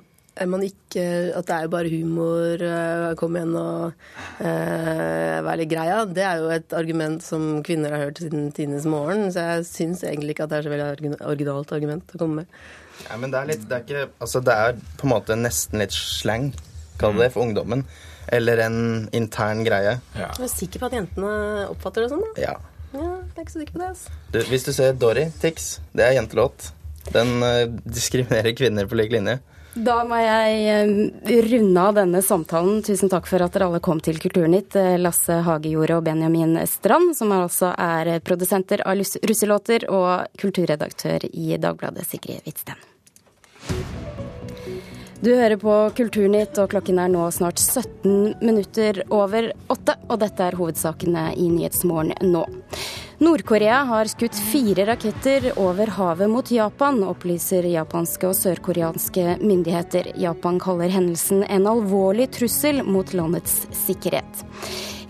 man 0.48 0.64
ikke 0.64 1.04
At 1.36 1.48
det 1.48 1.56
er 1.56 1.66
jo 1.66 1.72
bare 1.74 1.92
humor, 1.92 2.62
eh, 2.64 3.08
kom 3.20 3.36
igjen 3.36 3.56
og 3.60 3.92
uh, 4.40 5.38
vær 5.46 5.60
litt 5.60 5.72
greia, 5.72 6.06
det 6.08 6.24
er 6.24 6.40
jo 6.40 6.52
et 6.56 6.76
argument 6.78 7.24
som 7.24 7.60
kvinner 7.66 7.92
har 7.92 8.06
hørt 8.08 8.22
siden 8.24 8.48
tidenes 8.56 8.88
morgen. 8.90 9.28
Så 9.34 9.44
jeg 9.44 9.68
syns 9.68 10.06
egentlig 10.08 10.36
ikke 10.36 10.48
at 10.48 10.54
det 10.54 10.62
er 10.62 10.68
så 10.68 10.74
veldig 10.74 11.20
originalt 11.20 11.76
argument 11.76 12.16
å 12.16 12.22
komme 12.22 12.44
med. 12.44 12.62
Ja, 13.10 13.18
men 13.20 13.34
det 13.34 13.42
er 13.42 13.52
litt, 13.52 13.68
det 13.68 13.78
er 13.78 13.86
ikke, 13.86 14.08
altså 14.24 14.42
det 14.46 14.56
er 14.56 14.82
på 15.00 15.08
en 15.08 15.14
måte 15.16 15.38
nesten 15.40 15.82
litt 15.82 15.96
slang, 15.96 16.52
kall 17.02 17.18
det 17.18 17.28
det, 17.28 17.32
for 17.36 17.46
ungdommen. 17.48 17.86
Eller 18.32 18.62
en 18.64 18.82
intern 19.18 19.66
greie. 19.68 19.98
Ja. 20.16 20.30
Jeg 20.38 20.48
er 20.48 20.54
sikker 20.54 20.84
på 20.84 20.92
at 20.92 20.96
jentene 20.96 21.32
oppfatter 21.72 22.06
det 22.06 22.12
sånn, 22.14 22.24
da. 22.24 22.34
Ja. 22.40 22.58
Ja, 22.92 23.08
jeg 23.08 23.40
er 23.40 23.44
ikke 23.44 23.54
så 23.54 23.62
sikker 23.64 23.76
på 23.76 23.82
det. 23.82 23.90
altså. 23.94 24.20
Du, 24.32 24.40
hvis 24.52 24.68
du 24.68 24.72
ser 24.76 24.96
Dory, 25.00 25.26
Tix, 25.44 25.74
det 25.96 26.06
er 26.06 26.18
jentelåt. 26.20 26.72
Den 27.12 27.40
uh, 27.44 27.66
diskriminerer 27.88 28.54
kvinner 28.56 28.88
på 28.88 29.00
lik 29.00 29.12
linje. 29.16 29.40
Da 29.74 30.02
må 30.04 30.18
jeg 30.20 30.64
eh, 30.68 31.42
runde 31.48 31.84
av 31.88 31.96
denne 31.96 32.22
samtalen. 32.26 32.82
Tusen 32.84 33.12
takk 33.12 33.30
for 33.30 33.44
at 33.44 33.56
dere 33.56 33.70
alle 33.70 33.80
kom 33.84 34.02
til 34.04 34.20
Kulturnytt. 34.20 34.76
Eh, 34.76 34.98
Lasse 35.00 35.40
Hagejord 35.48 35.96
og 35.96 36.04
Benjamin 36.10 36.58
Strand, 36.68 37.16
som 37.16 37.32
altså 37.36 37.72
er 37.80 38.18
produsenter 38.20 38.84
av 38.84 39.00
russelåter, 39.00 39.88
og 39.88 40.28
kulturredaktør 40.42 41.30
i 41.32 41.56
Dagbladet, 41.56 42.08
Sigrid 42.10 42.44
Hvitsten. 42.44 42.91
Du 45.22 45.36
hører 45.36 45.54
på 45.62 45.74
Kulturnytt, 45.94 46.58
og 46.58 46.72
klokken 46.72 46.98
er 46.98 47.12
nå 47.14 47.28
snart 47.30 47.62
17 47.62 48.42
minutter 48.42 49.04
over 49.14 49.52
åtte. 49.70 49.94
Og 50.10 50.18
dette 50.24 50.48
er 50.48 50.58
hovedsakene 50.58 51.28
i 51.38 51.46
Nyhetsmorgen 51.46 52.32
nå. 52.34 52.42
Nord-Korea 53.22 53.84
har 53.86 54.10
skutt 54.10 54.34
fire 54.50 54.88
raketter 54.90 55.52
over 55.62 55.92
havet 55.94 56.32
mot 56.32 56.50
Japan, 56.50 57.04
opplyser 57.06 57.68
japanske 57.70 58.32
og 58.32 58.34
sørkoreanske 58.40 59.36
myndigheter. 59.44 60.10
Japan 60.18 60.58
kaller 60.64 60.90
hendelsen 60.90 61.46
en 61.46 61.70
alvorlig 61.70 62.32
trussel 62.34 62.82
mot 62.82 63.14
landets 63.14 63.60
sikkerhet. 63.84 64.42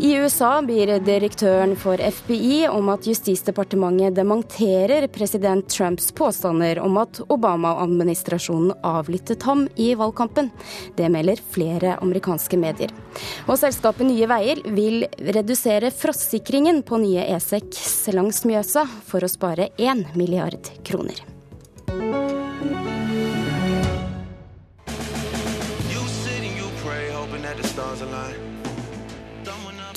I 0.01 0.15
USA 0.17 0.55
ber 0.65 0.89
direktøren 1.05 1.75
for 1.77 2.01
FBI 2.01 2.63
om 2.73 2.87
at 2.89 3.05
Justisdepartementet 3.05 4.15
dementerer 4.17 5.05
president 5.13 5.67
Trumps 5.69 6.07
påstander 6.17 6.79
om 6.81 6.97
at 6.97 7.19
Obama-administrasjonen 7.29 8.73
avlyttet 8.81 9.45
ham 9.45 9.67
i 9.77 9.91
valgkampen. 9.99 10.49
Det 10.97 11.05
melder 11.13 11.43
flere 11.53 11.99
amerikanske 12.01 12.57
medier. 12.57 12.89
Og 13.45 13.61
selskapet 13.61 14.09
Nye 14.09 14.25
Veier 14.31 14.65
vil 14.73 15.05
redusere 15.37 15.93
frostsikringen 15.93 16.81
på 16.81 16.97
nye 17.05 17.27
E6 17.37 18.09
langs 18.17 18.41
Mjøsa 18.49 18.87
for 19.05 19.21
å 19.21 19.29
spare 19.29 19.69
1 19.77 20.15
milliard 20.17 20.73
kroner. 20.81 21.21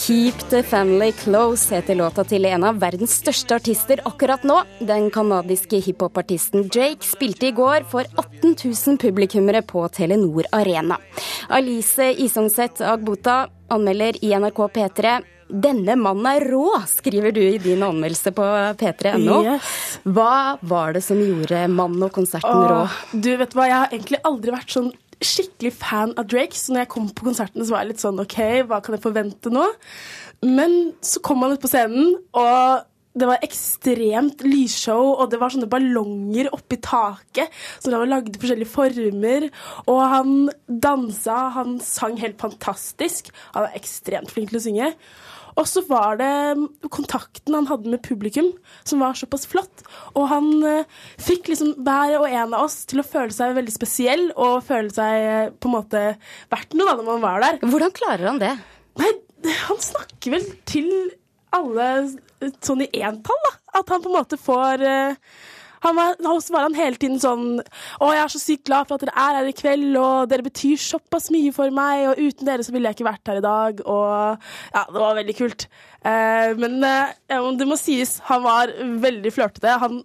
Keep 0.05 0.35
the 0.51 0.63
family 0.63 1.13
close 1.13 1.75
heter 1.75 1.95
låta 1.95 2.25
til 2.29 2.45
en 2.45 2.65
av 2.69 2.77
verdens 2.77 3.15
største 3.23 3.57
artister 3.57 4.03
akkurat 4.05 4.43
nå. 4.45 4.59
Den 4.85 5.07
canadiske 5.11 5.81
hiphopartisten 5.81 6.67
Drake 6.69 7.09
spilte 7.09 7.49
i 7.49 7.55
går 7.57 7.87
for 7.89 8.05
18 8.21 8.53
000 8.53 8.99
publikummere 9.01 9.63
på 9.65 9.87
Telenor 9.89 10.45
Arena. 10.53 10.99
Alice 11.49 12.11
Isongset 12.21 12.85
Agbota 12.85 13.47
anmelder 13.73 14.21
i 14.21 14.35
NRK 14.37 14.67
P3 14.77 15.23
denne 15.55 15.95
mannen 16.01 16.27
er 16.27 16.45
rå, 16.49 16.67
skriver 16.89 17.33
du 17.35 17.43
i 17.45 17.59
din 17.63 17.83
anmeldelse 17.85 18.33
på 18.35 18.45
p3.no. 18.81 19.41
Yes. 19.45 19.99
Hva 20.03 20.57
var 20.65 20.95
det 20.97 21.05
som 21.05 21.21
gjorde 21.21 21.67
mannen 21.69 22.07
og 22.07 22.13
konserten 22.17 22.65
rå? 22.71 22.81
Du 23.13 23.31
vet 23.37 23.53
hva, 23.55 23.69
Jeg 23.69 23.77
har 23.77 23.93
egentlig 23.93 24.21
aldri 24.25 24.55
vært 24.55 24.73
sånn 24.73 24.91
skikkelig 25.23 25.75
fan 25.79 26.15
av 26.21 26.27
Drake, 26.31 26.57
så 26.59 26.75
når 26.75 26.85
jeg 26.85 26.93
kom 26.95 27.07
på 27.11 27.29
konsertene, 27.29 27.67
så 27.67 27.75
var 27.75 27.85
jeg 27.85 27.93
litt 27.93 28.03
sånn 28.03 28.23
OK, 28.23 28.41
hva 28.69 28.81
kan 28.85 28.97
jeg 28.97 29.05
forvente 29.05 29.53
nå? 29.53 29.69
Men 30.45 30.95
så 31.05 31.23
kom 31.25 31.45
han 31.45 31.55
ut 31.55 31.63
på 31.63 31.71
scenen, 31.71 32.17
og 32.37 32.85
det 33.15 33.29
var 33.31 33.45
ekstremt 33.47 34.43
lysshow, 34.43 35.13
og 35.15 35.29
det 35.31 35.39
var 35.39 35.53
sånne 35.55 35.71
ballonger 35.71 36.49
oppi 36.55 36.81
taket 36.83 37.53
som 37.79 37.95
han 37.95 38.11
lagde 38.11 38.41
forskjellige 38.43 38.73
former. 38.73 39.47
Og 39.87 40.01
han 40.11 40.33
dansa, 40.67 41.37
han 41.55 41.77
sang 41.85 42.19
helt 42.19 42.41
fantastisk. 42.43 43.31
Han 43.55 43.69
er 43.69 43.79
ekstremt 43.79 44.35
flink 44.35 44.51
til 44.51 44.59
å 44.59 44.65
synge. 44.65 44.91
Og 45.61 45.69
så 45.71 45.85
var 45.87 46.19
det 46.19 46.31
kontakten 46.93 47.55
han 47.55 47.69
hadde 47.71 47.93
med 47.93 48.03
publikum 48.05 48.51
som 48.83 49.03
var 49.05 49.19
såpass 49.19 49.47
flott. 49.51 49.85
Og 50.19 50.27
han 50.33 50.49
eh, 50.67 50.89
fikk 51.23 51.51
liksom 51.53 51.75
hver 51.87 52.17
og 52.21 52.29
en 52.29 52.57
av 52.57 52.67
oss 52.67 52.81
til 52.91 53.03
å 53.03 53.07
føle 53.07 53.35
seg 53.35 53.55
veldig 53.59 53.75
spesiell 53.75 54.27
og 54.35 54.65
føle 54.67 54.91
seg 54.95 55.29
eh, 55.29 55.53
på 55.55 55.71
en 55.71 55.77
måte 55.77 56.05
verdt 56.53 56.75
noe 56.75 56.91
da 56.91 56.99
når 56.99 57.11
man 57.13 57.25
var 57.25 57.45
der. 57.47 57.61
Hvordan 57.63 57.95
klarer 57.95 58.31
han 58.33 58.43
det? 58.43 58.55
Nei, 59.01 59.13
han 59.69 59.83
snakker 59.83 60.37
vel 60.37 60.49
til 60.69 60.91
alle 61.55 61.89
sånn 62.65 62.83
i 62.85 62.91
entall, 63.07 63.39
da. 63.47 63.53
At 63.81 63.91
han 63.93 64.03
på 64.03 64.11
en 64.11 64.19
måte 64.19 64.39
får 64.41 64.83
uh, 64.83 65.35
han 65.85 65.99
var, 65.99 66.17
så 66.41 66.55
var 66.55 66.67
han 66.67 66.77
hele 66.79 66.99
tiden 67.01 67.21
sånn 67.23 67.59
Å, 67.61 68.11
jeg 68.15 68.23
er 68.23 68.33
så 68.33 68.41
sykt 68.43 68.67
glad 68.69 68.89
for 68.89 68.97
at 68.97 69.05
dere 69.05 69.17
er 69.25 69.39
her 69.41 69.51
i 69.51 69.57
kveld, 69.57 69.91
og 70.01 70.31
dere 70.31 70.47
betyr 70.47 70.81
såpass 70.81 71.31
mye 71.35 71.53
for 71.55 71.75
meg, 71.75 72.07
og 72.11 72.23
uten 72.23 72.49
dere 72.49 72.67
så 72.67 72.75
ville 72.75 72.91
jeg 72.91 72.99
ikke 72.99 73.11
vært 73.11 73.33
her 73.33 73.41
i 73.41 73.45
dag, 73.45 73.85
og 73.85 74.49
Ja, 74.75 74.85
det 74.91 75.01
var 75.01 75.19
veldig 75.19 75.37
kult. 75.39 75.69
Uh, 76.05 76.53
men 76.61 76.81
uh, 76.85 77.53
det 77.59 77.69
må 77.69 77.79
sies, 77.81 78.19
han 78.29 78.43
var 78.45 78.73
veldig 79.05 79.33
flørtete. 79.33 79.79
Han 79.81 80.03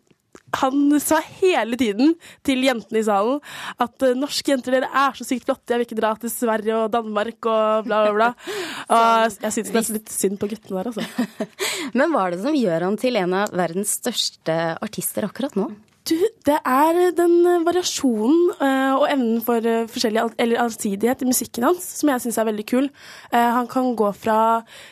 han 0.57 0.99
sa 1.03 1.19
hele 1.41 1.77
tiden 1.79 2.15
til 2.45 2.63
jentene 2.65 3.01
i 3.01 3.05
salen 3.05 3.39
at 3.81 4.05
uh, 4.05 4.15
norske 4.17 4.53
jenter 4.53 4.77
dere 4.77 4.89
er 4.89 5.17
så 5.17 5.27
sykt 5.27 5.47
flotte, 5.49 5.73
jeg 5.73 5.81
vil 5.81 5.87
ikke 5.87 5.99
dra 5.99 6.13
til 6.19 6.33
Sverige 6.33 6.77
og 6.77 6.93
Danmark 6.93 7.49
og 7.49 7.85
bla, 7.87 8.01
bla, 8.07 8.15
bla. 8.15 8.29
Og 8.99 9.43
jeg 9.43 9.55
syns 9.55 9.73
nesten 9.75 9.99
litt 9.99 10.13
synd 10.13 10.39
på 10.41 10.49
guttene 10.49 10.79
der, 10.79 10.89
altså. 10.91 11.45
Men 11.97 12.13
hva 12.13 12.25
er 12.25 12.35
det 12.35 12.43
som 12.45 12.57
gjør 12.57 12.87
han 12.87 12.97
til 12.99 13.19
en 13.19 13.37
av 13.43 13.53
verdens 13.55 13.93
største 13.99 14.57
artister 14.81 15.27
akkurat 15.29 15.57
nå? 15.59 15.69
Du, 16.09 16.15
det 16.17 16.55
er 16.65 16.97
den 17.13 17.65
variasjonen 17.67 18.47
uh, 18.57 18.95
og 18.97 19.03
evnen 19.11 19.43
for 19.45 19.61
uh, 19.61 19.83
forskjellig 19.91 20.23
eller 20.41 20.61
allsidighet 20.63 21.21
i 21.21 21.27
musikken 21.29 21.67
hans 21.67 21.85
som 21.99 22.09
jeg 22.09 22.23
syns 22.23 22.39
er 22.41 22.47
veldig 22.47 22.65
kul. 22.71 22.87
Uh, 23.29 23.49
han 23.59 23.69
kan 23.69 23.91
gå 23.99 24.09
fra 24.17 24.37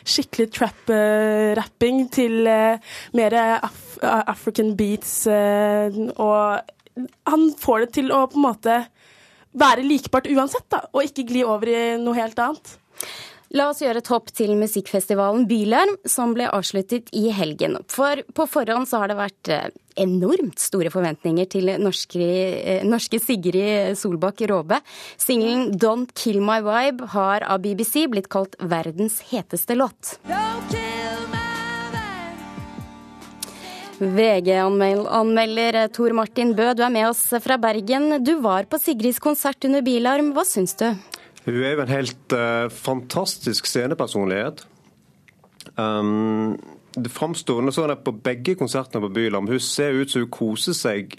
skikkelig 0.06 0.46
trap-rapping 0.54 2.04
til 2.14 2.46
mer 3.18 3.38
af 3.40 3.66
African 4.30 4.76
beats, 4.78 5.26
og 5.26 7.08
han 7.26 7.48
får 7.58 7.82
det 7.82 7.90
til 7.98 8.12
å 8.14 8.22
på 8.30 8.38
en 8.38 8.46
måte 8.46 8.76
være 9.58 9.86
likbart 9.86 10.28
uansett, 10.30 10.68
da, 10.70 10.84
og 10.92 11.02
ikke 11.02 11.26
gli 11.26 11.42
over 11.42 11.72
i 11.72 11.80
noe 11.98 12.14
helt 12.14 12.38
annet. 12.44 12.76
La 13.56 13.70
oss 13.70 13.78
gjøre 13.80 14.02
et 14.02 14.08
hopp 14.12 14.28
til 14.36 14.50
musikkfestivalen 14.60 15.46
Bylarm, 15.48 15.94
som 16.04 16.34
ble 16.36 16.50
avsluttet 16.52 17.08
i 17.16 17.30
helgen. 17.32 17.78
For 17.88 18.20
på 18.36 18.44
forhånd 18.44 18.90
så 18.90 19.00
har 19.00 19.08
det 19.08 19.16
vært 19.16 19.50
eh, 19.54 19.70
enormt 20.04 20.60
store 20.60 20.92
forventninger 20.92 21.48
til 21.48 21.72
norske, 21.80 22.20
eh, 22.20 22.84
norske 22.84 23.16
Sigrid 23.24 23.96
Solbakk 23.96 24.44
Råbe. 24.50 24.82
Singelen 25.16 25.72
'Don't 25.72 26.12
Kill 26.12 26.42
My 26.44 26.60
Vibe' 26.60 27.08
har 27.16 27.40
av 27.48 27.64
BBC 27.64 28.04
blitt 28.12 28.28
kalt 28.28 28.52
verdens 28.60 29.22
heteste 29.32 29.72
låt. 29.80 30.18
VG-anmelder 33.98 35.88
Tor 35.88 36.12
Martin 36.12 36.52
Bø, 36.54 36.74
du 36.76 36.84
er 36.84 36.92
med 36.92 37.08
oss 37.08 37.24
fra 37.42 37.56
Bergen. 37.56 38.22
Du 38.22 38.36
var 38.44 38.68
på 38.68 38.78
Sigrids 38.78 39.18
konsert 39.18 39.64
under 39.64 39.80
Bilarm. 39.82 40.34
Hva 40.36 40.44
syns 40.44 40.76
du? 40.76 40.92
Hun 41.48 41.62
er 41.64 41.72
jo 41.72 41.84
en 41.84 41.92
helt 41.92 42.34
uh, 42.36 42.66
fantastisk 42.68 43.68
scenepersonlighet. 43.70 44.66
Um, 45.80 46.58
det 46.92 47.12
framstår 47.12 47.62
nå 47.64 47.72
sånn 47.72 47.94
på 48.04 48.12
begge 48.24 48.56
konsertene 48.58 49.00
på 49.06 49.12
Bylam. 49.16 49.48
Hun 49.48 49.62
ser 49.62 49.96
ut 49.96 50.12
som 50.12 50.24
hun 50.24 50.32
koser 50.34 50.76
seg 50.76 51.16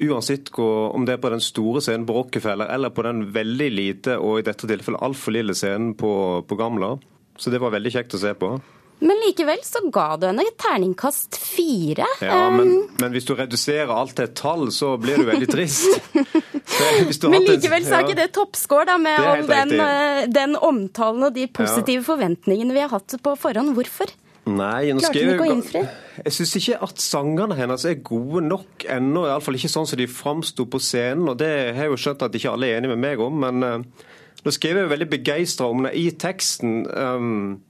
uansett 0.00 0.48
om 0.56 1.04
det 1.04 1.18
er 1.18 1.20
på 1.20 1.28
den 1.32 1.42
store 1.44 1.82
scenen 1.84 2.06
på 2.08 2.16
Rockefeller 2.16 2.70
eller 2.72 2.92
på 2.94 3.04
den 3.04 3.26
veldig 3.34 3.70
lite 3.74 4.16
og 4.16 4.40
i 4.40 4.46
dette 4.46 4.68
tilfellet 4.68 5.02
altfor 5.04 5.36
lille 5.36 5.56
scenen 5.56 5.92
på, 5.98 6.12
på 6.48 6.56
Gamla. 6.56 6.94
Så 7.36 7.52
det 7.52 7.60
var 7.60 7.74
veldig 7.74 7.92
kjekt 7.92 8.16
å 8.16 8.20
se 8.22 8.32
på. 8.36 8.54
Men 9.00 9.16
likevel 9.24 9.62
så 9.64 9.80
ga 9.92 10.12
du 10.20 10.26
henne 10.28 10.44
et 10.44 10.56
terningkast 10.60 11.38
fire. 11.40 12.04
Ja, 12.20 12.50
men, 12.52 12.74
men, 13.00 13.12
hvis 13.14 13.28
du 13.28 13.32
reduserer 13.36 13.92
alt 13.94 14.12
til 14.18 14.28
et 14.28 14.34
tall, 14.36 14.66
så 14.76 14.92
blir 15.00 15.22
du 15.22 15.28
veldig 15.28 15.48
trist. 15.48 15.96
men 16.70 17.44
likevel 17.46 17.84
så 17.86 17.98
er 17.98 18.06
ikke 18.06 18.18
det 18.18 18.30
toppscore, 18.36 18.86
da, 18.88 18.96
med 19.02 19.18
all 19.18 19.46
den, 19.48 19.76
eh, 19.82 20.24
den, 20.30 20.56
omtalen 20.56 21.28
og 21.28 21.34
de 21.36 21.46
positive 21.50 22.02
ja. 22.02 22.06
forventningene 22.06 22.76
vi 22.76 22.82
har 22.84 22.92
hatt 22.92 23.16
på 23.22 23.36
forhånd. 23.38 23.74
Hvorfor? 23.76 24.12
Nei, 24.48 24.90
nå 24.94 25.02
Klarte 25.02 25.20
jeg? 25.20 25.88
Jeg 26.24 26.34
syns 26.36 26.54
ikke 26.58 26.78
at 26.86 27.02
sangene 27.02 27.56
hennes 27.58 27.84
er 27.86 27.98
gode 28.04 28.42
nok 28.46 28.86
ennå. 28.88 29.26
Iallfall 29.28 29.58
ikke 29.58 29.72
sånn 29.72 29.88
som 29.88 30.00
de 30.00 30.08
framsto 30.10 30.66
på 30.70 30.80
scenen. 30.82 31.28
og 31.32 31.38
Det 31.40 31.50
har 31.76 31.86
jeg 31.86 31.92
jo 31.92 32.00
skjønt 32.00 32.24
at 32.26 32.38
ikke 32.38 32.54
alle 32.54 32.70
er 32.70 32.80
enige 32.80 32.94
med 32.94 33.02
meg 33.04 33.22
om. 33.24 33.36
Men 33.44 33.66
uh, 33.66 34.06
nå 34.44 34.54
skrev 34.56 34.80
jeg 34.80 34.92
veldig 34.94 35.10
begeistra 35.12 35.68
om 35.70 35.84
det 35.86 35.92
i 36.00 36.08
teksten. 36.24 36.82
Um, 36.88 37.60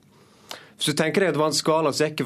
hvis 0.77 0.89
du 0.89 0.97
tenker 0.97 1.21
deg 1.21 1.33
at 1.33 1.37
det 1.37 1.43
var 1.43 1.51
en 1.51 1.59
skala 1.59 1.93
som 1.93 2.09
gikk 2.09 2.23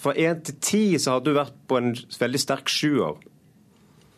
fra 0.00 0.14
én 0.16 0.42
til 0.46 0.58
ti, 0.64 0.84
så 0.96 1.16
hadde 1.16 1.28
du 1.28 1.36
vært 1.36 1.56
på 1.68 1.80
en 1.80 1.92
veldig 1.92 2.40
sterk 2.40 2.70
sjuer. 2.72 3.18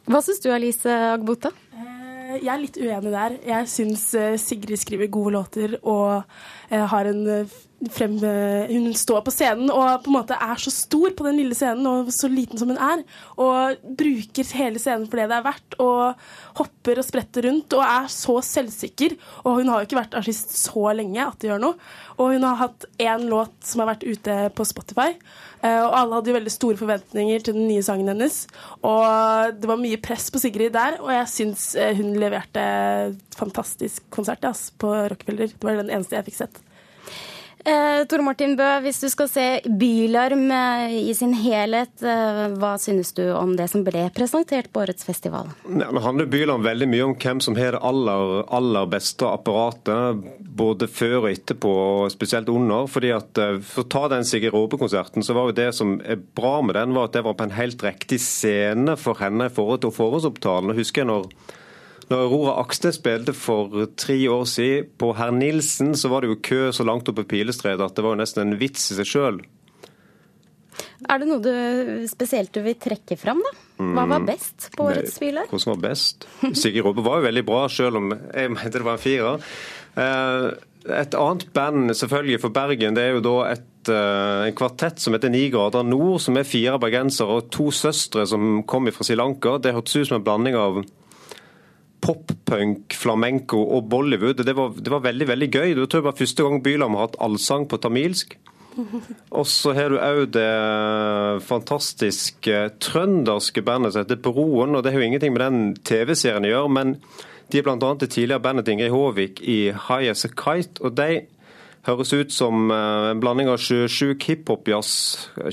Hva 0.07 0.21
syns 0.23 0.39
du 0.39 0.53
Alice 0.55 0.87
Agbota? 0.87 1.51
Eh, 1.75 2.37
jeg 2.39 2.51
er 2.53 2.61
litt 2.63 2.77
uenig 2.79 3.11
der. 3.11 3.33
Jeg 3.43 3.71
syns 3.71 4.05
eh, 4.15 4.37
Sigrid 4.39 4.79
skriver 4.79 5.11
gode 5.11 5.35
låter 5.35 5.75
og 5.83 6.23
eh, 6.71 6.85
har 6.93 7.11
en 7.11 7.25
frem, 7.93 8.17
Hun 8.71 8.95
står 8.97 9.21
på 9.27 9.33
scenen 9.35 9.69
og 9.71 10.05
på 10.05 10.11
en 10.11 10.17
måte 10.17 10.37
er 10.41 10.61
så 10.61 10.73
stor 10.73 11.13
på 11.17 11.27
den 11.27 11.37
lille 11.41 11.57
scenen 11.57 11.87
og 11.91 12.13
så 12.15 12.29
liten 12.33 12.59
som 12.59 12.73
hun 12.73 12.81
er. 12.81 13.03
Og 13.37 13.83
bruker 13.99 14.53
hele 14.57 14.81
scenen 14.81 15.07
for 15.11 15.21
det 15.21 15.29
det 15.31 15.39
er 15.39 15.47
verdt. 15.47 15.77
Og 15.83 16.61
hopper 16.61 17.01
og 17.03 17.07
spretter 17.07 17.49
rundt 17.49 17.77
og 17.77 17.85
er 17.85 18.09
så 18.13 18.39
selvsikker. 18.45 19.17
Og 19.45 19.61
hun 19.61 19.73
har 19.73 19.83
jo 19.83 19.91
ikke 19.91 20.01
vært 20.01 20.17
artist 20.19 20.57
så 20.57 20.89
lenge 20.97 21.21
at 21.21 21.37
det 21.43 21.53
gjør 21.53 21.63
noe. 21.67 21.81
Og 22.17 22.33
hun 22.33 22.47
har 22.49 22.63
hatt 22.65 22.89
én 23.03 23.29
låt 23.29 23.55
som 23.69 23.85
har 23.85 23.93
vært 23.93 24.07
ute 24.09 24.39
på 24.57 24.69
Spotify. 24.69 25.13
Og 25.67 25.95
alle 25.99 26.19
hadde 26.19 26.31
jo 26.31 26.37
veldig 26.37 26.53
store 26.53 26.79
forventninger 26.81 27.45
til 27.45 27.57
den 27.57 27.69
nye 27.69 27.85
sangen 27.85 28.09
hennes. 28.13 28.45
Og 28.87 29.57
det 29.61 29.69
var 29.69 29.81
mye 29.81 30.01
press 30.01 30.31
på 30.33 30.41
Sigrid 30.41 30.73
der, 30.77 31.01
og 31.03 31.11
jeg 31.13 31.33
syns 31.33 31.69
hun 31.99 32.15
leverte 32.21 32.63
fantastisk 33.37 34.05
konsert 34.15 34.45
ja, 34.47 34.53
på 34.81 34.93
Rockefeller. 35.13 35.53
Det 35.53 35.67
var 35.67 35.81
den 35.81 35.93
eneste 35.93 36.17
jeg 36.17 36.29
fikk 36.31 36.39
sett. 36.45 36.63
Eh, 37.67 38.05
Tor 38.07 38.23
Martin 38.23 38.53
Bø, 38.55 38.67
hvis 38.85 39.01
du 39.03 39.09
skal 39.11 39.27
se 39.27 39.45
Bylarm 39.67 40.45
eh, 40.55 40.93
i 41.11 41.15
sin 41.19 41.33
helhet, 41.35 41.91
eh, 41.99 42.45
hva 42.63 42.77
synes 42.79 43.11
du 43.17 43.25
om 43.35 43.57
det 43.59 43.67
som 43.73 43.83
ble 43.83 44.05
presentert 44.15 44.69
på 44.71 44.85
årets 44.85 45.03
festival? 45.03 45.51
Nei, 45.67 45.89
nå 45.91 46.03
handler 46.05 46.31
Bylarm 46.31 46.63
veldig 46.63 46.87
mye 46.93 47.09
om 47.09 47.17
hvem 47.19 47.43
som 47.43 47.59
har 47.59 47.75
det 47.75 47.83
aller, 47.83 48.45
aller 48.55 48.87
beste 48.93 49.27
apparatet, 49.27 50.23
både 50.47 50.87
før 50.87 51.25
og 51.25 51.29
etterpå, 51.33 51.75
og 52.05 52.15
spesielt 52.15 52.53
under. 52.55 52.87
fordi 52.87 53.11
at 53.17 53.43
eh, 53.43 53.59
For 53.67 53.83
å 53.83 53.91
ta 53.97 54.07
den 54.15 54.29
Sigrid 54.31 54.55
Råbe-konserten, 54.55 55.27
så 55.27 55.35
var 55.35 55.51
jo 55.51 55.59
det 55.59 55.73
som 55.75 55.99
er 56.07 56.23
bra 56.23 56.61
med 56.63 56.79
den, 56.79 56.95
var 56.95 57.11
at 57.11 57.19
det 57.19 57.27
var 57.27 57.35
på 57.35 57.51
en 57.51 57.59
helt 57.59 57.83
riktig 57.83 58.23
scene 58.23 58.95
for 58.95 59.19
henne 59.19 59.51
i 59.51 59.57
forhold 59.59 59.83
til 59.83 59.97
forhåndsopptalen. 59.99 60.77
Husker 60.79 61.03
jeg 61.03 61.11
når 61.11 61.27
når 62.11 62.23
Aurora 62.23 62.55
Aksnes 62.63 63.01
spilte 63.01 63.35
for 63.35 63.89
tre 63.99 64.17
år 64.31 64.45
siden 64.47 64.91
på 65.01 65.11
Herr 65.19 65.35
Nilsen, 65.35 65.95
så 65.99 66.11
var 66.13 66.23
det 66.23 66.31
jo 66.31 66.43
kø 66.49 66.61
så 66.75 66.87
langt 66.87 67.09
oppe 67.11 67.25
på 67.25 67.33
Pilestredet 67.35 67.83
at 67.83 67.97
det 67.97 68.05
var 68.07 68.15
jo 68.15 68.23
nesten 68.23 68.45
en 68.45 68.59
vits 68.61 68.93
i 68.93 68.99
seg 69.01 69.11
sjøl. 69.11 69.41
Er 71.07 71.21
det 71.21 71.29
noe 71.29 71.43
du 71.43 72.07
spesielt 72.09 72.53
du 72.55 72.63
vil 72.65 72.77
trekke 72.81 73.19
fram, 73.19 73.41
da? 73.45 73.53
Hva 73.77 74.07
var 74.07 74.23
mm. 74.23 74.29
best 74.29 74.69
på 74.77 74.87
årets 74.87 75.17
spiller? 75.19 75.49
Hva 75.51 75.61
som 75.61 75.75
var 75.75 75.83
best? 75.91 76.29
Sigrid 76.57 76.85
Robbe 76.87 77.05
var 77.05 77.21
jo 77.21 77.27
veldig 77.27 77.45
bra, 77.49 77.67
sjøl 77.73 77.99
om 78.01 78.15
jeg 78.15 78.53
mente 78.55 78.79
det 78.79 78.87
var 78.87 78.97
en 78.97 79.03
firer. 79.03 79.51
Eh, 79.97 80.47
et 80.97 81.17
annet 81.19 81.49
band 81.57 81.91
selvfølgelig 81.99 82.43
for 82.45 82.55
Bergen, 82.55 82.97
det 82.97 83.03
er 83.03 83.17
jo 83.17 83.25
da 83.25 83.35
et, 83.51 83.91
eh, 83.91 84.45
en 84.47 84.57
kvartett 84.57 85.03
som 85.03 85.17
heter 85.17 85.33
Ni 85.33 85.49
grader 85.53 85.85
nord, 85.87 86.21
som 86.23 86.39
er 86.39 86.49
fire 86.49 86.79
bergensere 86.83 87.41
og 87.41 87.51
to 87.55 87.73
søstre 87.75 88.27
som 88.31 88.63
kom 88.69 88.87
fra 88.95 89.07
Sri 89.07 89.19
Lanka. 89.19 89.59
Det 89.59 89.75
hørtes 89.75 89.99
ut 89.99 90.13
som 90.13 90.21
en 90.21 90.27
blanding 90.27 90.57
av 90.57 90.85
pop-punk, 92.07 92.95
flamenco 92.95 93.59
og 93.77 93.89
Bollywood. 93.91 94.45
Det 94.47 94.55
var, 94.57 94.75
det 94.79 94.93
var, 94.93 95.03
veldig 95.05 95.29
veldig 95.33 95.49
gøy. 95.51 95.75
Det 95.75 96.03
var 96.05 96.17
første 96.17 96.47
gang 96.47 96.63
Bylam 96.63 96.95
har 96.95 97.09
hatt 97.09 97.21
allsang 97.27 97.67
på 97.71 97.81
tamilsk. 97.83 98.37
Og 99.33 99.47
så 99.49 99.73
har 99.73 99.91
du 99.91 99.97
òg 99.99 100.27
det 100.37 100.49
fantastiske 101.49 102.59
trønderske 102.85 103.65
bandet 103.65 103.95
som 103.95 104.05
heter 104.05 104.21
Broen. 104.21 104.77
og 104.77 104.85
Det 104.85 104.93
har 104.93 105.01
jo 105.01 105.07
ingenting 105.07 105.33
med 105.35 105.43
den 105.43 105.63
TV-serien 105.81 106.45
å 106.45 106.53
gjøre, 106.53 106.75
men 106.77 106.99
de 107.51 107.59
er 107.59 107.65
bl.a. 107.65 107.95
det 107.95 108.11
tidligere 108.13 108.43
bandet 108.43 108.69
Ingrid 108.69 108.93
Håvik 108.93 109.41
i 109.41 109.73
High 109.73 110.11
As 110.13 110.27
A 110.29 110.31
Kite. 110.31 110.83
og 110.83 110.97
de 110.99 111.25
høres 111.87 112.13
ut 112.13 112.33
som 112.35 112.71
eh, 112.75 113.11
en 113.13 113.21
blanding 113.23 113.49
av 113.49 113.61
sjuk 113.63 114.25
hiphop-jazz. 114.27 114.91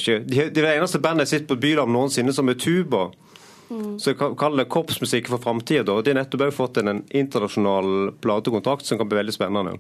De 0.02 0.40
er 0.42 0.50
det 0.56 0.66
eneste 0.66 1.02
bandet 1.02 1.28
jeg 1.28 1.42
sett 1.44 1.52
på 1.52 1.60
Bylam 1.62 1.94
noensinne 1.94 2.34
som 2.34 2.50
er 2.50 2.58
tuba. 2.58 3.12
Mm. 3.74 3.98
Så 4.00 4.14
kaller 4.14 4.64
det 4.64 4.70
korpsmusikk 4.70 5.32
for 5.32 5.42
framtida. 5.42 5.96
De 6.02 6.14
har 6.14 6.20
nettopp 6.20 6.46
også 6.46 6.60
fått 6.60 6.80
en 6.84 7.02
internasjonal 7.10 8.14
platekontrakt 8.22 8.86
som 8.86 9.02
kan 9.02 9.10
bli 9.10 9.22
veldig 9.24 9.36
spennende. 9.36 9.78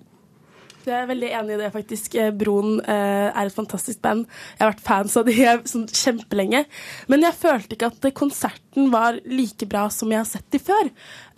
Jeg 0.92 1.00
er 1.00 1.10
veldig 1.10 1.32
enig 1.40 1.56
i 1.56 1.60
det, 1.62 1.72
faktisk. 1.74 2.16
Eh, 2.20 2.32
Broen 2.36 2.80
eh, 2.82 3.30
er 3.30 3.44
et 3.46 3.56
fantastisk 3.56 4.02
band. 4.04 4.26
Jeg 4.58 4.66
har 4.66 4.74
vært 4.74 4.88
fans 4.88 5.18
av 5.20 5.28
de 5.30 5.36
sånn, 5.70 5.86
kjempelenge. 5.88 6.64
Men 7.12 7.28
jeg 7.28 7.40
følte 7.40 7.78
ikke 7.78 7.92
at 7.94 8.10
konserten 8.18 8.90
var 8.94 9.20
like 9.30 9.68
bra 9.70 9.88
som 9.94 10.12
jeg 10.12 10.22
har 10.22 10.30
sett 10.30 10.50
de 10.54 10.62
før. 10.64 10.90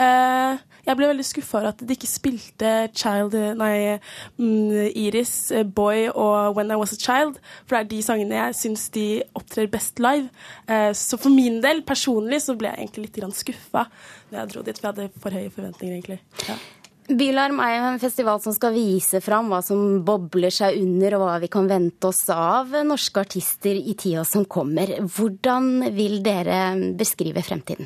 Eh, 0.01 0.63
jeg 0.85 0.99
ble 0.99 1.07
veldig 1.09 1.25
skuffa 1.25 1.57
over 1.59 1.71
at 1.71 1.81
de 1.81 1.95
ikke 1.95 2.09
spilte 2.09 2.71
Child, 2.93 3.35
nei, 3.57 3.97
mm, 4.37 4.91
Iris, 5.01 5.33
eh, 5.51 5.65
Boy 5.65 6.09
og 6.11 6.55
When 6.57 6.71
I 6.71 6.77
Was 6.77 6.93
A 6.93 6.99
Child. 7.01 7.39
For 7.65 7.75
det 7.75 7.81
er 7.81 7.91
de 7.95 8.01
sangene 8.05 8.37
jeg 8.37 8.59
syns 8.61 8.87
de 8.93 9.07
opptrer 9.37 9.71
best 9.71 9.99
live. 10.03 10.29
Eh, 10.67 10.91
så 10.93 11.17
for 11.17 11.33
min 11.33 11.61
del, 11.65 11.81
personlig, 11.87 12.43
så 12.45 12.57
ble 12.57 12.69
jeg 12.69 12.85
egentlig 12.85 13.07
litt 13.07 13.39
skuffa 13.41 13.87
da 14.29 14.43
jeg 14.43 14.53
dro 14.53 14.61
dit. 14.65 14.77
For 14.77 14.91
jeg 14.91 14.93
hadde 14.93 15.23
for 15.23 15.39
høye 15.39 15.53
forventninger, 15.53 15.95
egentlig. 15.97 16.19
Ja. 16.49 16.59
Bylarm 17.05 17.59
er 17.61 17.75
jo 17.75 17.89
en 17.91 17.99
festival 18.01 18.39
som 18.41 18.53
skal 18.55 18.73
vise 18.73 19.19
fram 19.21 19.51
hva 19.51 19.59
som 19.65 19.99
bobler 20.05 20.53
seg 20.53 20.79
under, 20.81 21.17
og 21.17 21.27
hva 21.27 21.35
vi 21.43 21.49
kan 21.53 21.67
vente 21.69 22.09
oss 22.09 22.23
av 22.33 22.73
norske 22.87 23.21
artister 23.21 23.77
i 23.77 23.93
tida 23.93 24.23
som 24.25 24.47
kommer. 24.49 24.95
Hvordan 25.05 25.91
vil 25.93 26.17
dere 26.25 26.63
beskrive 26.97 27.43
fremtiden? 27.45 27.85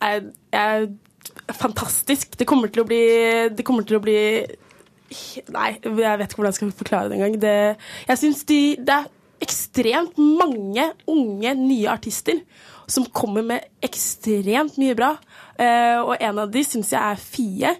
Jeg, 0.00 0.24
jeg, 0.50 0.90
fantastisk. 1.54 2.34
Det 2.40 2.48
kommer 2.48 2.72
til 2.72 2.82
å 2.82 2.88
bli 2.88 3.04
Det 3.52 3.66
til 3.66 3.98
å 3.98 4.02
bli 4.02 4.18
Nei, 5.50 5.70
jeg 5.82 5.92
vet 5.92 6.26
ikke 6.30 6.38
hvordan 6.38 6.52
jeg 6.52 6.58
skal 6.58 6.74
forklare 6.78 7.10
det 7.10 7.16
engang. 7.18 7.38
Jeg 8.06 8.20
syns 8.20 8.44
de, 8.46 8.60
det 8.78 8.94
er 8.94 9.08
ekstremt 9.42 10.18
mange 10.18 10.84
unge, 11.10 11.54
nye 11.58 11.90
artister 11.90 12.38
som 12.90 13.06
kommer 13.14 13.42
med 13.46 13.66
ekstremt 13.84 14.78
mye 14.80 14.96
bra. 14.98 15.14
Eh, 15.58 15.98
og 15.98 16.14
en 16.18 16.42
av 16.44 16.50
de 16.52 16.62
syns 16.66 16.92
jeg 16.94 17.00
er 17.00 17.22
Fie. 17.22 17.74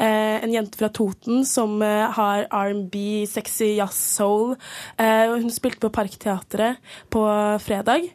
Eh, 0.00 0.36
en 0.40 0.54
jente 0.54 0.80
fra 0.80 0.88
Toten 0.88 1.44
som 1.44 1.76
eh, 1.84 2.06
har 2.16 2.46
R&B, 2.48 3.26
sexy 3.28 3.74
jazz, 3.76 3.98
soul. 4.16 4.56
hun 4.96 5.50
spilte 5.52 5.84
på 5.84 5.92
Parkteatret 5.92 6.80
på 7.10 7.22
fredag. 7.60 8.08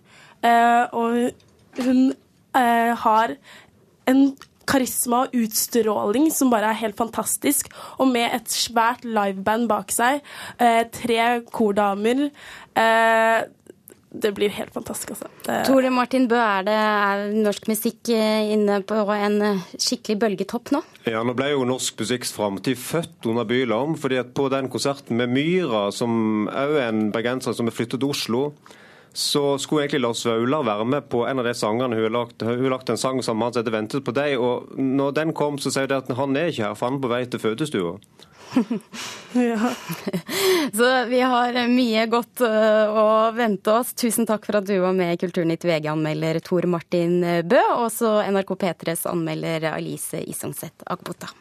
og 0.93 1.31
hun 1.77 2.13
har 2.53 3.35
en 4.05 4.35
karisma 4.69 5.25
og 5.25 5.35
utstråling 5.37 6.29
som 6.33 6.51
bare 6.53 6.71
er 6.71 6.81
helt 6.81 6.97
fantastisk. 6.97 7.69
Og 8.01 8.09
med 8.11 8.33
et 8.35 8.51
svært 8.51 9.05
liveband 9.05 9.69
bak 9.69 9.93
seg, 9.93 10.21
eh, 10.59 10.83
tre 10.91 11.41
kordamer 11.51 12.27
eh, 12.75 13.45
det 14.21 14.31
blir 14.37 14.53
helt 14.55 14.73
fantastisk, 14.73 15.15
altså. 15.15 15.29
Det... 15.45 15.57
Tore 15.67 15.91
Martin 15.93 16.27
Bø, 16.31 16.37
er 16.39 16.65
det 16.67 16.75
er 16.75 17.25
norsk 17.35 17.67
musikk 17.71 18.11
eh, 18.13 18.53
inne 18.55 18.79
på 18.87 18.97
en 19.15 19.37
eh, 19.43 19.65
skikkelig 19.75 20.17
bølgetopp 20.21 20.71
nå? 20.75 20.81
Ja, 21.09 21.21
nå 21.25 21.35
ble 21.37 21.51
jo 21.51 21.67
norsk 21.67 21.99
musikks 22.01 22.33
framtid 22.35 22.79
født 22.81 23.29
under 23.31 23.47
Bylarm. 23.49 23.97
fordi 23.99 24.19
at 24.21 24.33
på 24.37 24.47
den 24.53 24.69
konserten 24.71 25.17
med 25.19 25.33
Myra, 25.35 25.89
som 25.95 26.47
òg 26.49 26.79
er 26.79 26.89
en 26.89 27.11
bergenser 27.15 27.55
som 27.57 27.67
er 27.69 27.75
flyttet 27.75 28.01
til 28.01 28.09
Oslo, 28.09 28.43
så 29.15 29.57
skulle 29.57 29.85
egentlig 29.85 30.01
Lars 30.03 30.25
Vaular 30.27 30.65
være 30.67 30.85
med 30.91 31.05
på 31.07 31.23
en 31.23 31.39
av 31.39 31.47
de 31.47 31.53
sangene. 31.55 31.95
Hun 31.95 32.03
har 32.03 32.11
lagt, 32.11 32.41
hun 32.43 32.65
har 32.65 32.73
lagt 32.73 32.89
en 32.91 32.99
sang 32.99 33.21
sammen 33.23 33.39
med 33.39 33.45
han 33.45 33.53
som 33.53 33.63
heter 33.63 33.75
'Ventet 33.77 34.03
på 34.03 34.11
deg'. 34.11 34.37
og 34.37 34.77
Når 34.77 35.11
den 35.15 35.33
kom, 35.33 35.57
så 35.57 35.71
sier 35.71 35.87
de 35.87 35.95
at 35.95 36.11
han 36.11 36.35
er 36.35 36.51
ikke 36.51 36.67
her, 36.67 36.73
for 36.75 36.89
han 36.89 36.97
er 36.97 37.01
på 37.01 37.13
vei 37.13 37.25
til 37.25 37.39
fødestua. 37.39 37.99
Ja. 39.33 39.71
Så 40.77 40.89
vi 41.09 41.21
har 41.21 41.59
mye 41.71 42.05
godt 42.11 42.43
øh, 42.47 42.99
å 42.99 43.07
vente 43.35 43.73
oss. 43.73 43.93
Tusen 43.97 44.27
takk 44.29 44.47
for 44.47 44.59
at 44.61 44.67
du 44.69 44.75
var 44.83 44.95
med 44.97 45.15
i 45.15 45.21
Kulturnytt 45.21 45.65
VG-anmelder 45.67 46.41
Tor 46.45 46.67
Martin 46.71 47.19
Bø, 47.45 47.61
og 47.75 47.87
også 47.89 48.17
NRK 48.31 48.55
P3s 48.65 49.07
anmelder 49.11 49.71
Alice 49.75 50.21
Isongset 50.25 50.85
Agbota. 50.85 51.31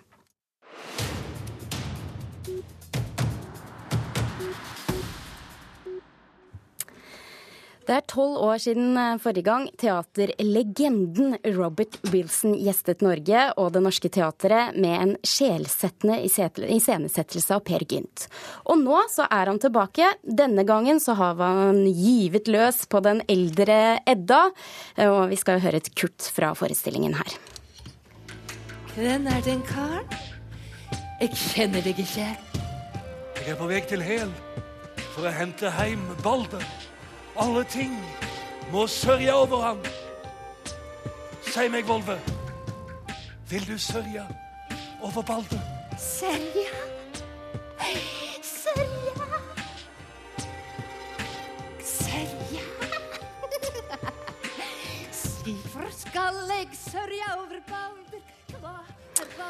Det 7.85 7.92
er 7.92 8.05
tolv 8.09 8.38
år 8.40 8.61
siden 8.64 8.97
eh, 8.97 9.18
forrige 9.20 9.44
gang 9.44 9.66
teaterlegenden 9.81 11.35
Robert 11.57 11.99
Wilson 12.09 12.55
gjestet 12.57 13.03
Norge 13.05 13.42
og 13.61 13.75
Det 13.75 13.83
Norske 13.85 14.09
Teatret 14.09 14.79
med 14.81 14.94
en 14.97 15.12
sjelsettende 15.20 16.16
iscenesettelse 16.25 17.59
av 17.59 17.61
Per 17.66 17.85
Gynt. 17.85 18.25
Og 18.73 18.81
nå 18.81 19.03
så 19.12 19.27
er 19.29 19.53
han 19.53 19.61
tilbake. 19.61 20.14
Denne 20.25 20.64
gangen 20.64 21.03
så 21.03 21.16
har 21.18 21.37
han 21.42 21.83
givet 21.85 22.49
løs 22.49 22.87
på 22.88 23.03
den 23.05 23.20
eldre 23.29 23.99
Edda. 24.09 24.47
Og 25.05 25.20
vi 25.35 25.40
skal 25.40 25.61
høre 25.61 25.83
et 25.83 25.92
kutt 25.99 26.31
fra 26.33 26.55
forestillingen 26.57 27.18
her. 27.18 27.37
Hvem 28.94 29.29
er 29.29 29.44
den 29.44 29.61
karen? 29.68 30.09
Jeg 31.20 31.37
kjenner 31.37 31.85
deg 31.85 32.01
ikke. 32.01 32.33
Jeg 33.42 33.53
er 33.53 33.61
på 33.61 33.68
vei 33.68 33.85
til 33.85 34.03
Hel 34.05 34.33
for 35.12 35.29
å 35.29 35.37
hente 35.37 35.68
hjem 35.77 36.09
Balder. 36.25 36.64
Alle 37.35 37.64
ting 37.66 37.94
må 38.70 38.87
sørge 38.87 39.33
over 39.35 39.62
ham. 39.62 39.81
Si 41.51 41.66
meg, 41.70 41.85
Volve, 41.87 42.14
vil 43.51 43.66
du 43.66 43.75
sørge 43.79 44.23
over 45.03 45.23
Balder? 45.27 45.61
Sørge? 45.99 46.64
Sørge? 48.42 49.12
Sørge? 51.85 52.62
Hvorfor 55.44 55.90
skal 55.92 56.42
jeg 56.55 56.68
sørge 56.79 57.23
over 57.37 57.59
Balder? 57.68 58.20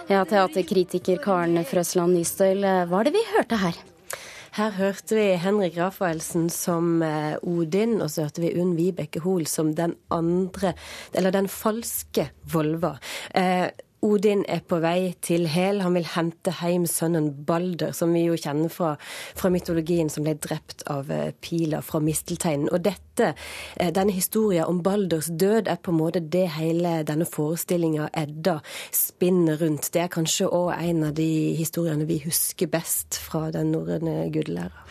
Ja, 0.09 0.25
teaterkritiker 0.29 1.20
Karen 1.25 1.61
Frøsland 1.64 2.16
Nystøyl, 2.16 2.64
hva 2.64 3.01
er 3.01 3.09
det 3.09 3.14
vi 3.14 3.29
hørte 3.37 3.57
her? 3.61 3.77
Her 4.55 4.71
hørte 4.77 5.17
vi 5.19 5.23
Henrik 5.43 5.75
Rafaelsen 5.75 6.45
som 6.53 7.01
eh, 7.03 7.35
Odin, 7.43 7.97
og 8.05 8.07
så 8.12 8.29
hørte 8.29 8.45
vi 8.45 8.53
Unn 8.55 8.77
Vibeke 8.79 9.19
Hoel 9.25 9.49
som 9.51 9.73
den 9.75 9.97
andre, 10.14 10.77
eller 11.11 11.35
den 11.35 11.49
falske 11.51 12.29
Volva. 12.53 12.93
Eh, 13.35 13.67
Odin 14.05 14.43
er 14.53 14.61
på 14.69 14.77
vei 14.85 15.14
til 15.25 15.47
Hel. 15.49 15.81
Han 15.81 15.95
vil 15.97 16.05
hente 16.12 16.53
hjem 16.59 16.85
sønnen 16.90 17.31
Balder, 17.49 17.95
som 17.97 18.12
vi 18.12 18.27
jo 18.27 18.37
kjenner 18.37 18.69
fra, 18.73 18.90
fra 19.38 19.51
mytologien, 19.53 20.11
som 20.12 20.27
ble 20.27 20.35
drept 20.37 20.85
av 20.93 21.09
eh, 21.14 21.31
pila 21.40 21.81
fra 21.85 22.03
mistelteinen. 22.05 22.69
Og 22.69 22.85
dette, 22.85 23.31
eh, 23.81 23.93
denne 23.97 24.12
historien 24.12 24.69
om 24.69 24.83
Balders 24.85 25.31
død 25.33 25.73
er 25.73 25.81
på 25.81 25.95
en 25.95 26.01
måte 26.03 26.21
det 26.21 26.47
hele 26.59 26.99
denne 27.09 27.25
forestillinga 27.25 28.11
Edda 28.12 28.59
spinner 28.93 29.57
rundt. 29.64 29.88
Det 29.95 30.05
er 30.05 30.12
kanskje 30.12 30.53
òg 30.53 30.75
en 30.77 31.05
av 31.09 31.17
de 31.17 31.31
historiene 31.57 32.05
vi 32.09 32.21
husker 32.27 32.69
best 32.69 33.17
fra 33.25 33.49
den 33.57 33.73
norrøne 33.73 34.29
gudelæra. 34.35 34.85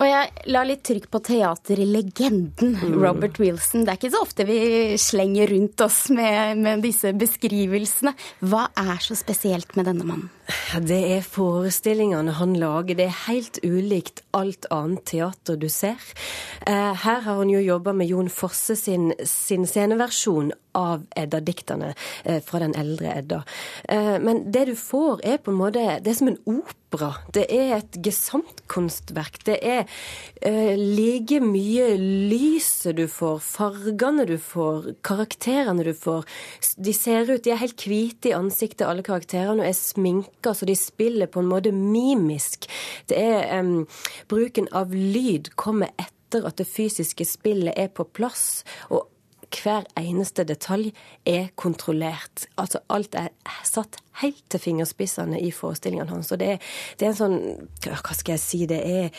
Og 0.00 0.08
jeg 0.08 0.50
la 0.50 0.62
litt 0.66 0.82
trykk 0.86 1.06
på 1.12 1.20
teaterlegenden 1.28 2.74
mm. 2.80 2.96
Robert 2.98 3.38
Wilson. 3.42 3.84
Det 3.84 3.92
er 3.92 4.00
ikke 4.00 4.12
så 4.14 4.22
ofte 4.24 4.46
vi 4.48 4.58
slenger 5.00 5.52
rundt 5.54 5.84
oss 5.84 6.00
med, 6.14 6.58
med, 6.64 6.82
disse 6.84 7.12
beskrivelsene. 7.16 8.14
Hva 8.42 8.66
er 8.80 8.98
så 9.04 9.16
spesielt 9.18 9.76
med 9.78 9.88
denne 9.90 10.06
mannen? 10.08 10.32
Det 10.84 11.00
er 11.14 11.22
forestillingene 11.24 12.34
han 12.40 12.56
lager. 12.58 12.98
Det 12.98 13.06
er 13.06 13.22
helt 13.28 13.62
ulikt 13.62 14.24
alt 14.34 14.66
annet 14.74 15.04
teater 15.08 15.60
du 15.60 15.70
ser. 15.72 16.00
Eh, 16.66 16.92
her 17.04 17.22
har 17.22 17.38
han 17.38 17.52
jo 17.52 17.62
jobba 17.62 17.94
med 17.96 18.10
Jon 18.10 18.32
Fosse 18.32 18.76
sin, 18.78 19.12
sin 19.24 19.68
sceneversjon 19.68 20.52
av 20.74 21.06
Edda-diktene 21.16 21.92
eh, 22.24 22.40
fra 22.44 22.60
den 22.62 22.74
eldre 22.78 23.12
Edda. 23.18 23.42
Eh, 23.88 24.16
men 24.22 24.44
det 24.52 24.66
du 24.70 24.74
får, 24.78 25.22
er 25.24 25.38
på 25.42 25.52
en 25.52 25.60
måte 25.60 25.82
Det 26.04 26.10
er 26.10 26.18
som 26.18 26.30
en 26.30 26.40
opera. 26.46 27.10
Det 27.34 27.44
er 27.50 27.76
et 27.78 27.98
gesamtkunstverk. 28.04 29.40
Det 29.46 29.56
er 29.58 29.82
uh, 30.46 30.74
like 30.78 31.40
mye 31.42 31.88
lyset 31.98 32.94
du 32.98 33.06
får, 33.10 33.40
fargene 33.42 34.26
du 34.28 34.36
får, 34.38 34.92
karakterene 35.02 35.84
du 35.86 35.92
får. 35.98 36.22
De 36.78 36.94
ser 36.94 37.30
ut 37.32 37.42
De 37.42 37.50
er 37.50 37.62
helt 37.62 37.86
hvite 37.88 38.30
i 38.30 38.36
ansiktet, 38.36 38.86
alle 38.86 39.02
karakterene, 39.06 39.64
og 39.64 39.68
er 39.68 39.78
sminka, 39.78 40.54
så 40.54 40.68
de 40.70 40.76
spiller 40.78 41.30
på 41.30 41.42
en 41.42 41.50
måte 41.50 41.74
mimisk. 41.74 42.68
Det 43.10 43.18
er 43.18 43.50
um, 43.58 43.88
Bruken 44.30 44.70
av 44.72 44.94
lyd 44.94 45.50
kommer 45.58 45.90
etter 45.98 46.46
at 46.46 46.58
det 46.58 46.68
fysiske 46.68 47.26
spillet 47.26 47.74
er 47.78 47.90
på 47.94 48.06
plass. 48.14 48.62
og 48.90 49.10
hver 49.62 49.86
eneste 50.00 50.44
detalj 50.44 50.92
er 51.26 51.50
kontrollert. 51.56 52.46
Altså 52.56 52.82
alt 52.88 53.14
er 53.14 53.30
satt 53.64 54.00
helt 54.22 54.42
til 54.52 54.62
fingerspissene 54.62 55.40
i 55.40 55.50
forestillingene 55.54 56.10
hans. 56.10 56.32
Og 56.34 56.40
det 56.40 56.54
er, 56.54 56.70
det 57.00 57.08
er, 57.08 57.12
en 57.12 57.18
sånn 57.18 57.38
Hva 57.84 58.16
skal 58.16 58.36
jeg 58.36 58.42
si? 58.42 58.62
Det 58.70 58.80
er, 58.80 59.10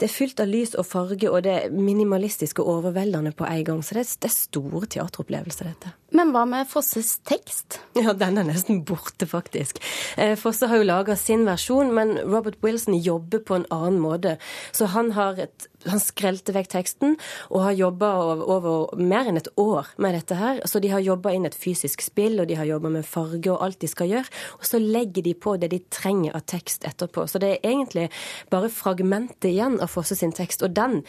det 0.00 0.08
er 0.08 0.14
fylt 0.14 0.40
av 0.42 0.50
lys 0.50 0.74
og 0.78 0.86
farge, 0.88 1.30
og 1.30 1.44
det 1.46 1.56
er 1.56 1.74
minimalistisk 1.74 2.62
og 2.62 2.70
overveldende 2.78 3.34
på 3.36 3.48
en 3.48 3.64
gang. 3.70 3.82
Så 3.84 3.98
det 3.98 4.06
er, 4.06 4.14
det 4.24 4.30
er 4.30 4.36
store 4.36 4.90
teateropplevelser, 4.96 5.70
dette. 5.72 5.94
Men 6.14 6.30
hva 6.34 6.44
med 6.46 6.68
Fosses 6.70 7.16
tekst? 7.26 7.80
Ja, 7.98 8.12
den 8.14 8.38
er 8.38 8.46
nesten 8.46 8.84
borte, 8.86 9.26
faktisk. 9.26 9.80
Eh, 10.20 10.36
Fosse 10.38 10.68
har 10.70 10.78
jo 10.78 10.86
laga 10.86 11.16
sin 11.18 11.42
versjon, 11.48 11.90
men 11.96 12.16
Robert 12.22 12.60
Wilson 12.62 12.94
jobber 12.94 13.42
på 13.42 13.58
en 13.58 13.68
annen 13.74 13.98
måte. 14.02 14.36
Så 14.72 14.92
han 14.94 15.14
har 15.18 15.40
et 15.42 15.68
han 15.90 16.00
skrelte 16.02 16.54
vekk 16.54 16.70
teksten 16.72 17.16
og 17.50 17.64
har 17.66 17.76
jobba 17.76 18.10
over, 18.20 18.44
over, 18.56 19.00
mer 19.00 19.28
enn 19.28 19.40
et 19.40 19.50
år 19.60 19.90
med 20.00 20.16
dette 20.16 20.38
her. 20.38 20.62
Så 20.68 20.80
de 20.82 20.90
har 20.92 21.04
jobba 21.04 21.34
inn 21.34 21.46
et 21.48 21.56
fysisk 21.56 22.04
spill, 22.04 22.38
og 22.40 22.48
de 22.48 22.58
har 22.58 22.68
jobba 22.68 22.92
med 22.94 23.06
farge 23.08 23.52
og 23.52 23.60
alt 23.64 23.80
de 23.82 23.90
skal 23.90 24.10
gjøre. 24.10 24.32
Og 24.58 24.66
så 24.68 24.80
legger 24.82 25.24
de 25.26 25.34
på 25.34 25.56
det 25.60 25.70
de 25.74 25.80
trenger 25.92 26.36
av 26.36 26.44
tekst 26.50 26.86
etterpå. 26.88 27.26
Så 27.30 27.40
det 27.42 27.54
er 27.54 27.70
egentlig 27.70 28.08
bare 28.52 28.72
fragmentet 28.72 29.50
igjen 29.52 29.78
av 29.82 29.92
Fosse 29.94 30.16
sin 30.18 30.34
tekst, 30.34 30.64
og 30.66 30.74
den 30.76 31.00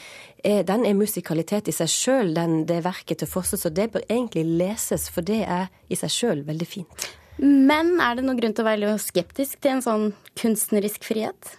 er, 0.44 0.64
den 0.68 0.86
er 0.86 0.98
musikalitet 0.98 1.70
i 1.72 1.76
seg 1.76 1.92
sjøl, 1.92 2.34
det 2.68 2.82
verket 2.86 3.22
til 3.24 3.32
Fosse, 3.32 3.60
så 3.60 3.72
det 3.74 3.92
bør 3.96 4.08
egentlig 4.10 4.46
leses, 4.60 5.10
for 5.12 5.26
det 5.26 5.44
er 5.44 5.70
i 5.90 6.00
seg 6.00 6.14
sjøl 6.14 6.46
veldig 6.48 6.70
fint. 6.70 7.12
Men 7.42 7.98
er 8.00 8.16
det 8.16 8.24
noen 8.24 8.40
grunn 8.40 8.56
til 8.56 8.64
å 8.64 8.70
være 8.70 8.96
skeptisk 9.02 9.60
til 9.64 9.76
en 9.76 9.84
sånn 9.84 10.10
kunstnerisk 10.40 11.04
frihet? 11.04 11.58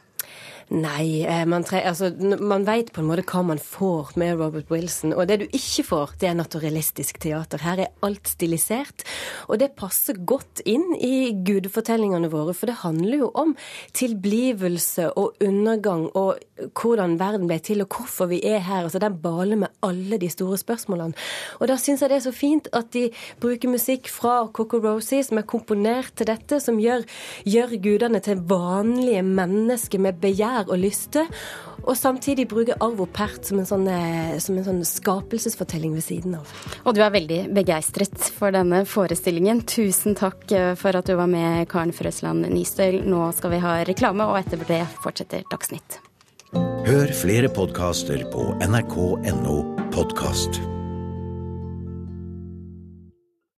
Nei, 0.67 1.23
eh, 1.23 1.45
man, 1.47 1.63
tre, 1.63 1.79
altså, 1.87 2.09
man 2.43 2.65
vet 2.67 2.89
på 2.91 2.99
en 2.99 3.07
måte 3.07 3.23
hva 3.31 3.45
man 3.47 3.61
får 3.63 4.17
med 4.19 4.41
Robert 4.41 4.67
Wilson. 4.73 5.13
Og 5.15 5.29
det 5.31 5.37
du 5.39 5.45
ikke 5.55 5.85
får, 5.87 6.15
det 6.19 6.27
er 6.27 6.35
naturalistisk 6.35 7.21
teater. 7.23 7.63
Her 7.63 7.85
er 7.85 7.93
alt 8.03 8.27
stilisert. 8.27 9.05
Og 9.47 9.61
det 9.63 9.77
passer 9.79 10.19
godt 10.27 10.65
inn 10.67 10.89
i 10.99 11.31
gudefortellingene 11.47 12.33
våre, 12.33 12.51
for 12.51 12.67
det 12.67 12.81
handler 12.81 13.21
jo 13.21 13.29
om 13.39 13.53
tilblivelse 13.95 15.13
og 15.15 15.39
undergang 15.47 16.09
og 16.19 16.43
hvordan 16.75 17.15
verden 17.21 17.47
ble 17.47 17.61
til, 17.63 17.85
og 17.85 18.01
hvorfor 18.01 18.33
vi 18.33 18.41
er 18.43 18.59
her. 18.67 18.89
Altså 18.89 18.99
Den 18.99 19.21
baler 19.23 19.63
med 19.63 19.71
alle 19.87 20.19
de 20.19 20.33
store 20.33 20.59
spørsmålene. 20.59 21.15
Og 21.61 21.71
da 21.71 21.79
syns 21.79 22.03
jeg 22.03 22.11
det 22.11 22.19
er 22.19 22.27
så 22.27 22.35
fint 22.35 22.67
at 22.75 22.91
de 22.97 23.05
bruker 23.39 23.71
musikk 23.71 24.11
fra 24.11 24.49
Coco 24.51 24.83
Rosie, 24.83 25.23
som 25.23 25.39
er 25.39 25.47
komponert 25.47 26.11
til 26.19 26.27
dette, 26.27 26.59
som 26.59 26.83
gjør, 26.83 27.07
gjør 27.47 27.79
gudene 27.87 28.25
til 28.25 28.43
vanlige 28.51 29.23
mennesker 29.23 30.03
med 30.03 30.19
begjær 30.19 30.56
begjær 30.57 30.73
og 30.73 30.81
lyste. 30.81 31.27
Og 31.87 31.95
samtidig 31.97 32.49
bruke 32.49 32.75
arv 32.81 33.01
og 33.01 33.13
pert 33.15 33.47
som 33.47 33.61
en, 33.61 33.67
sånn, 33.67 33.87
eh, 33.87 34.39
som 34.43 34.57
en 34.57 34.65
sånn 34.65 34.83
skapelsesfortelling 34.83 35.95
ved 35.95 36.03
siden 36.03 36.35
av. 36.35 36.51
Og 36.85 36.95
du 36.97 37.03
er 37.03 37.13
veldig 37.15 37.55
begeistret 37.55 38.17
for 38.35 38.51
denne 38.51 38.85
forestillingen. 38.85 39.63
Tusen 39.67 40.17
takk 40.17 40.51
eh, 40.51 40.75
for 40.75 40.97
at 40.97 41.07
du 41.07 41.15
var 41.15 41.31
med, 41.31 41.69
Karen 41.69 41.95
Frøsland 41.95 42.49
Nystøl. 42.51 43.05
Nå 43.07 43.31
skal 43.37 43.55
vi 43.55 43.63
ha 43.63 43.83
reklame, 43.87 44.27
og 44.27 44.41
etter 44.41 44.63
det 44.67 44.83
fortsetter 45.05 45.47
Dagsnytt. 45.53 46.01
Hør 46.87 47.11
flere 47.15 47.51
podkaster 47.51 48.25
på 48.33 48.55
nrk.no 48.63 49.61
podkast. 49.95 50.63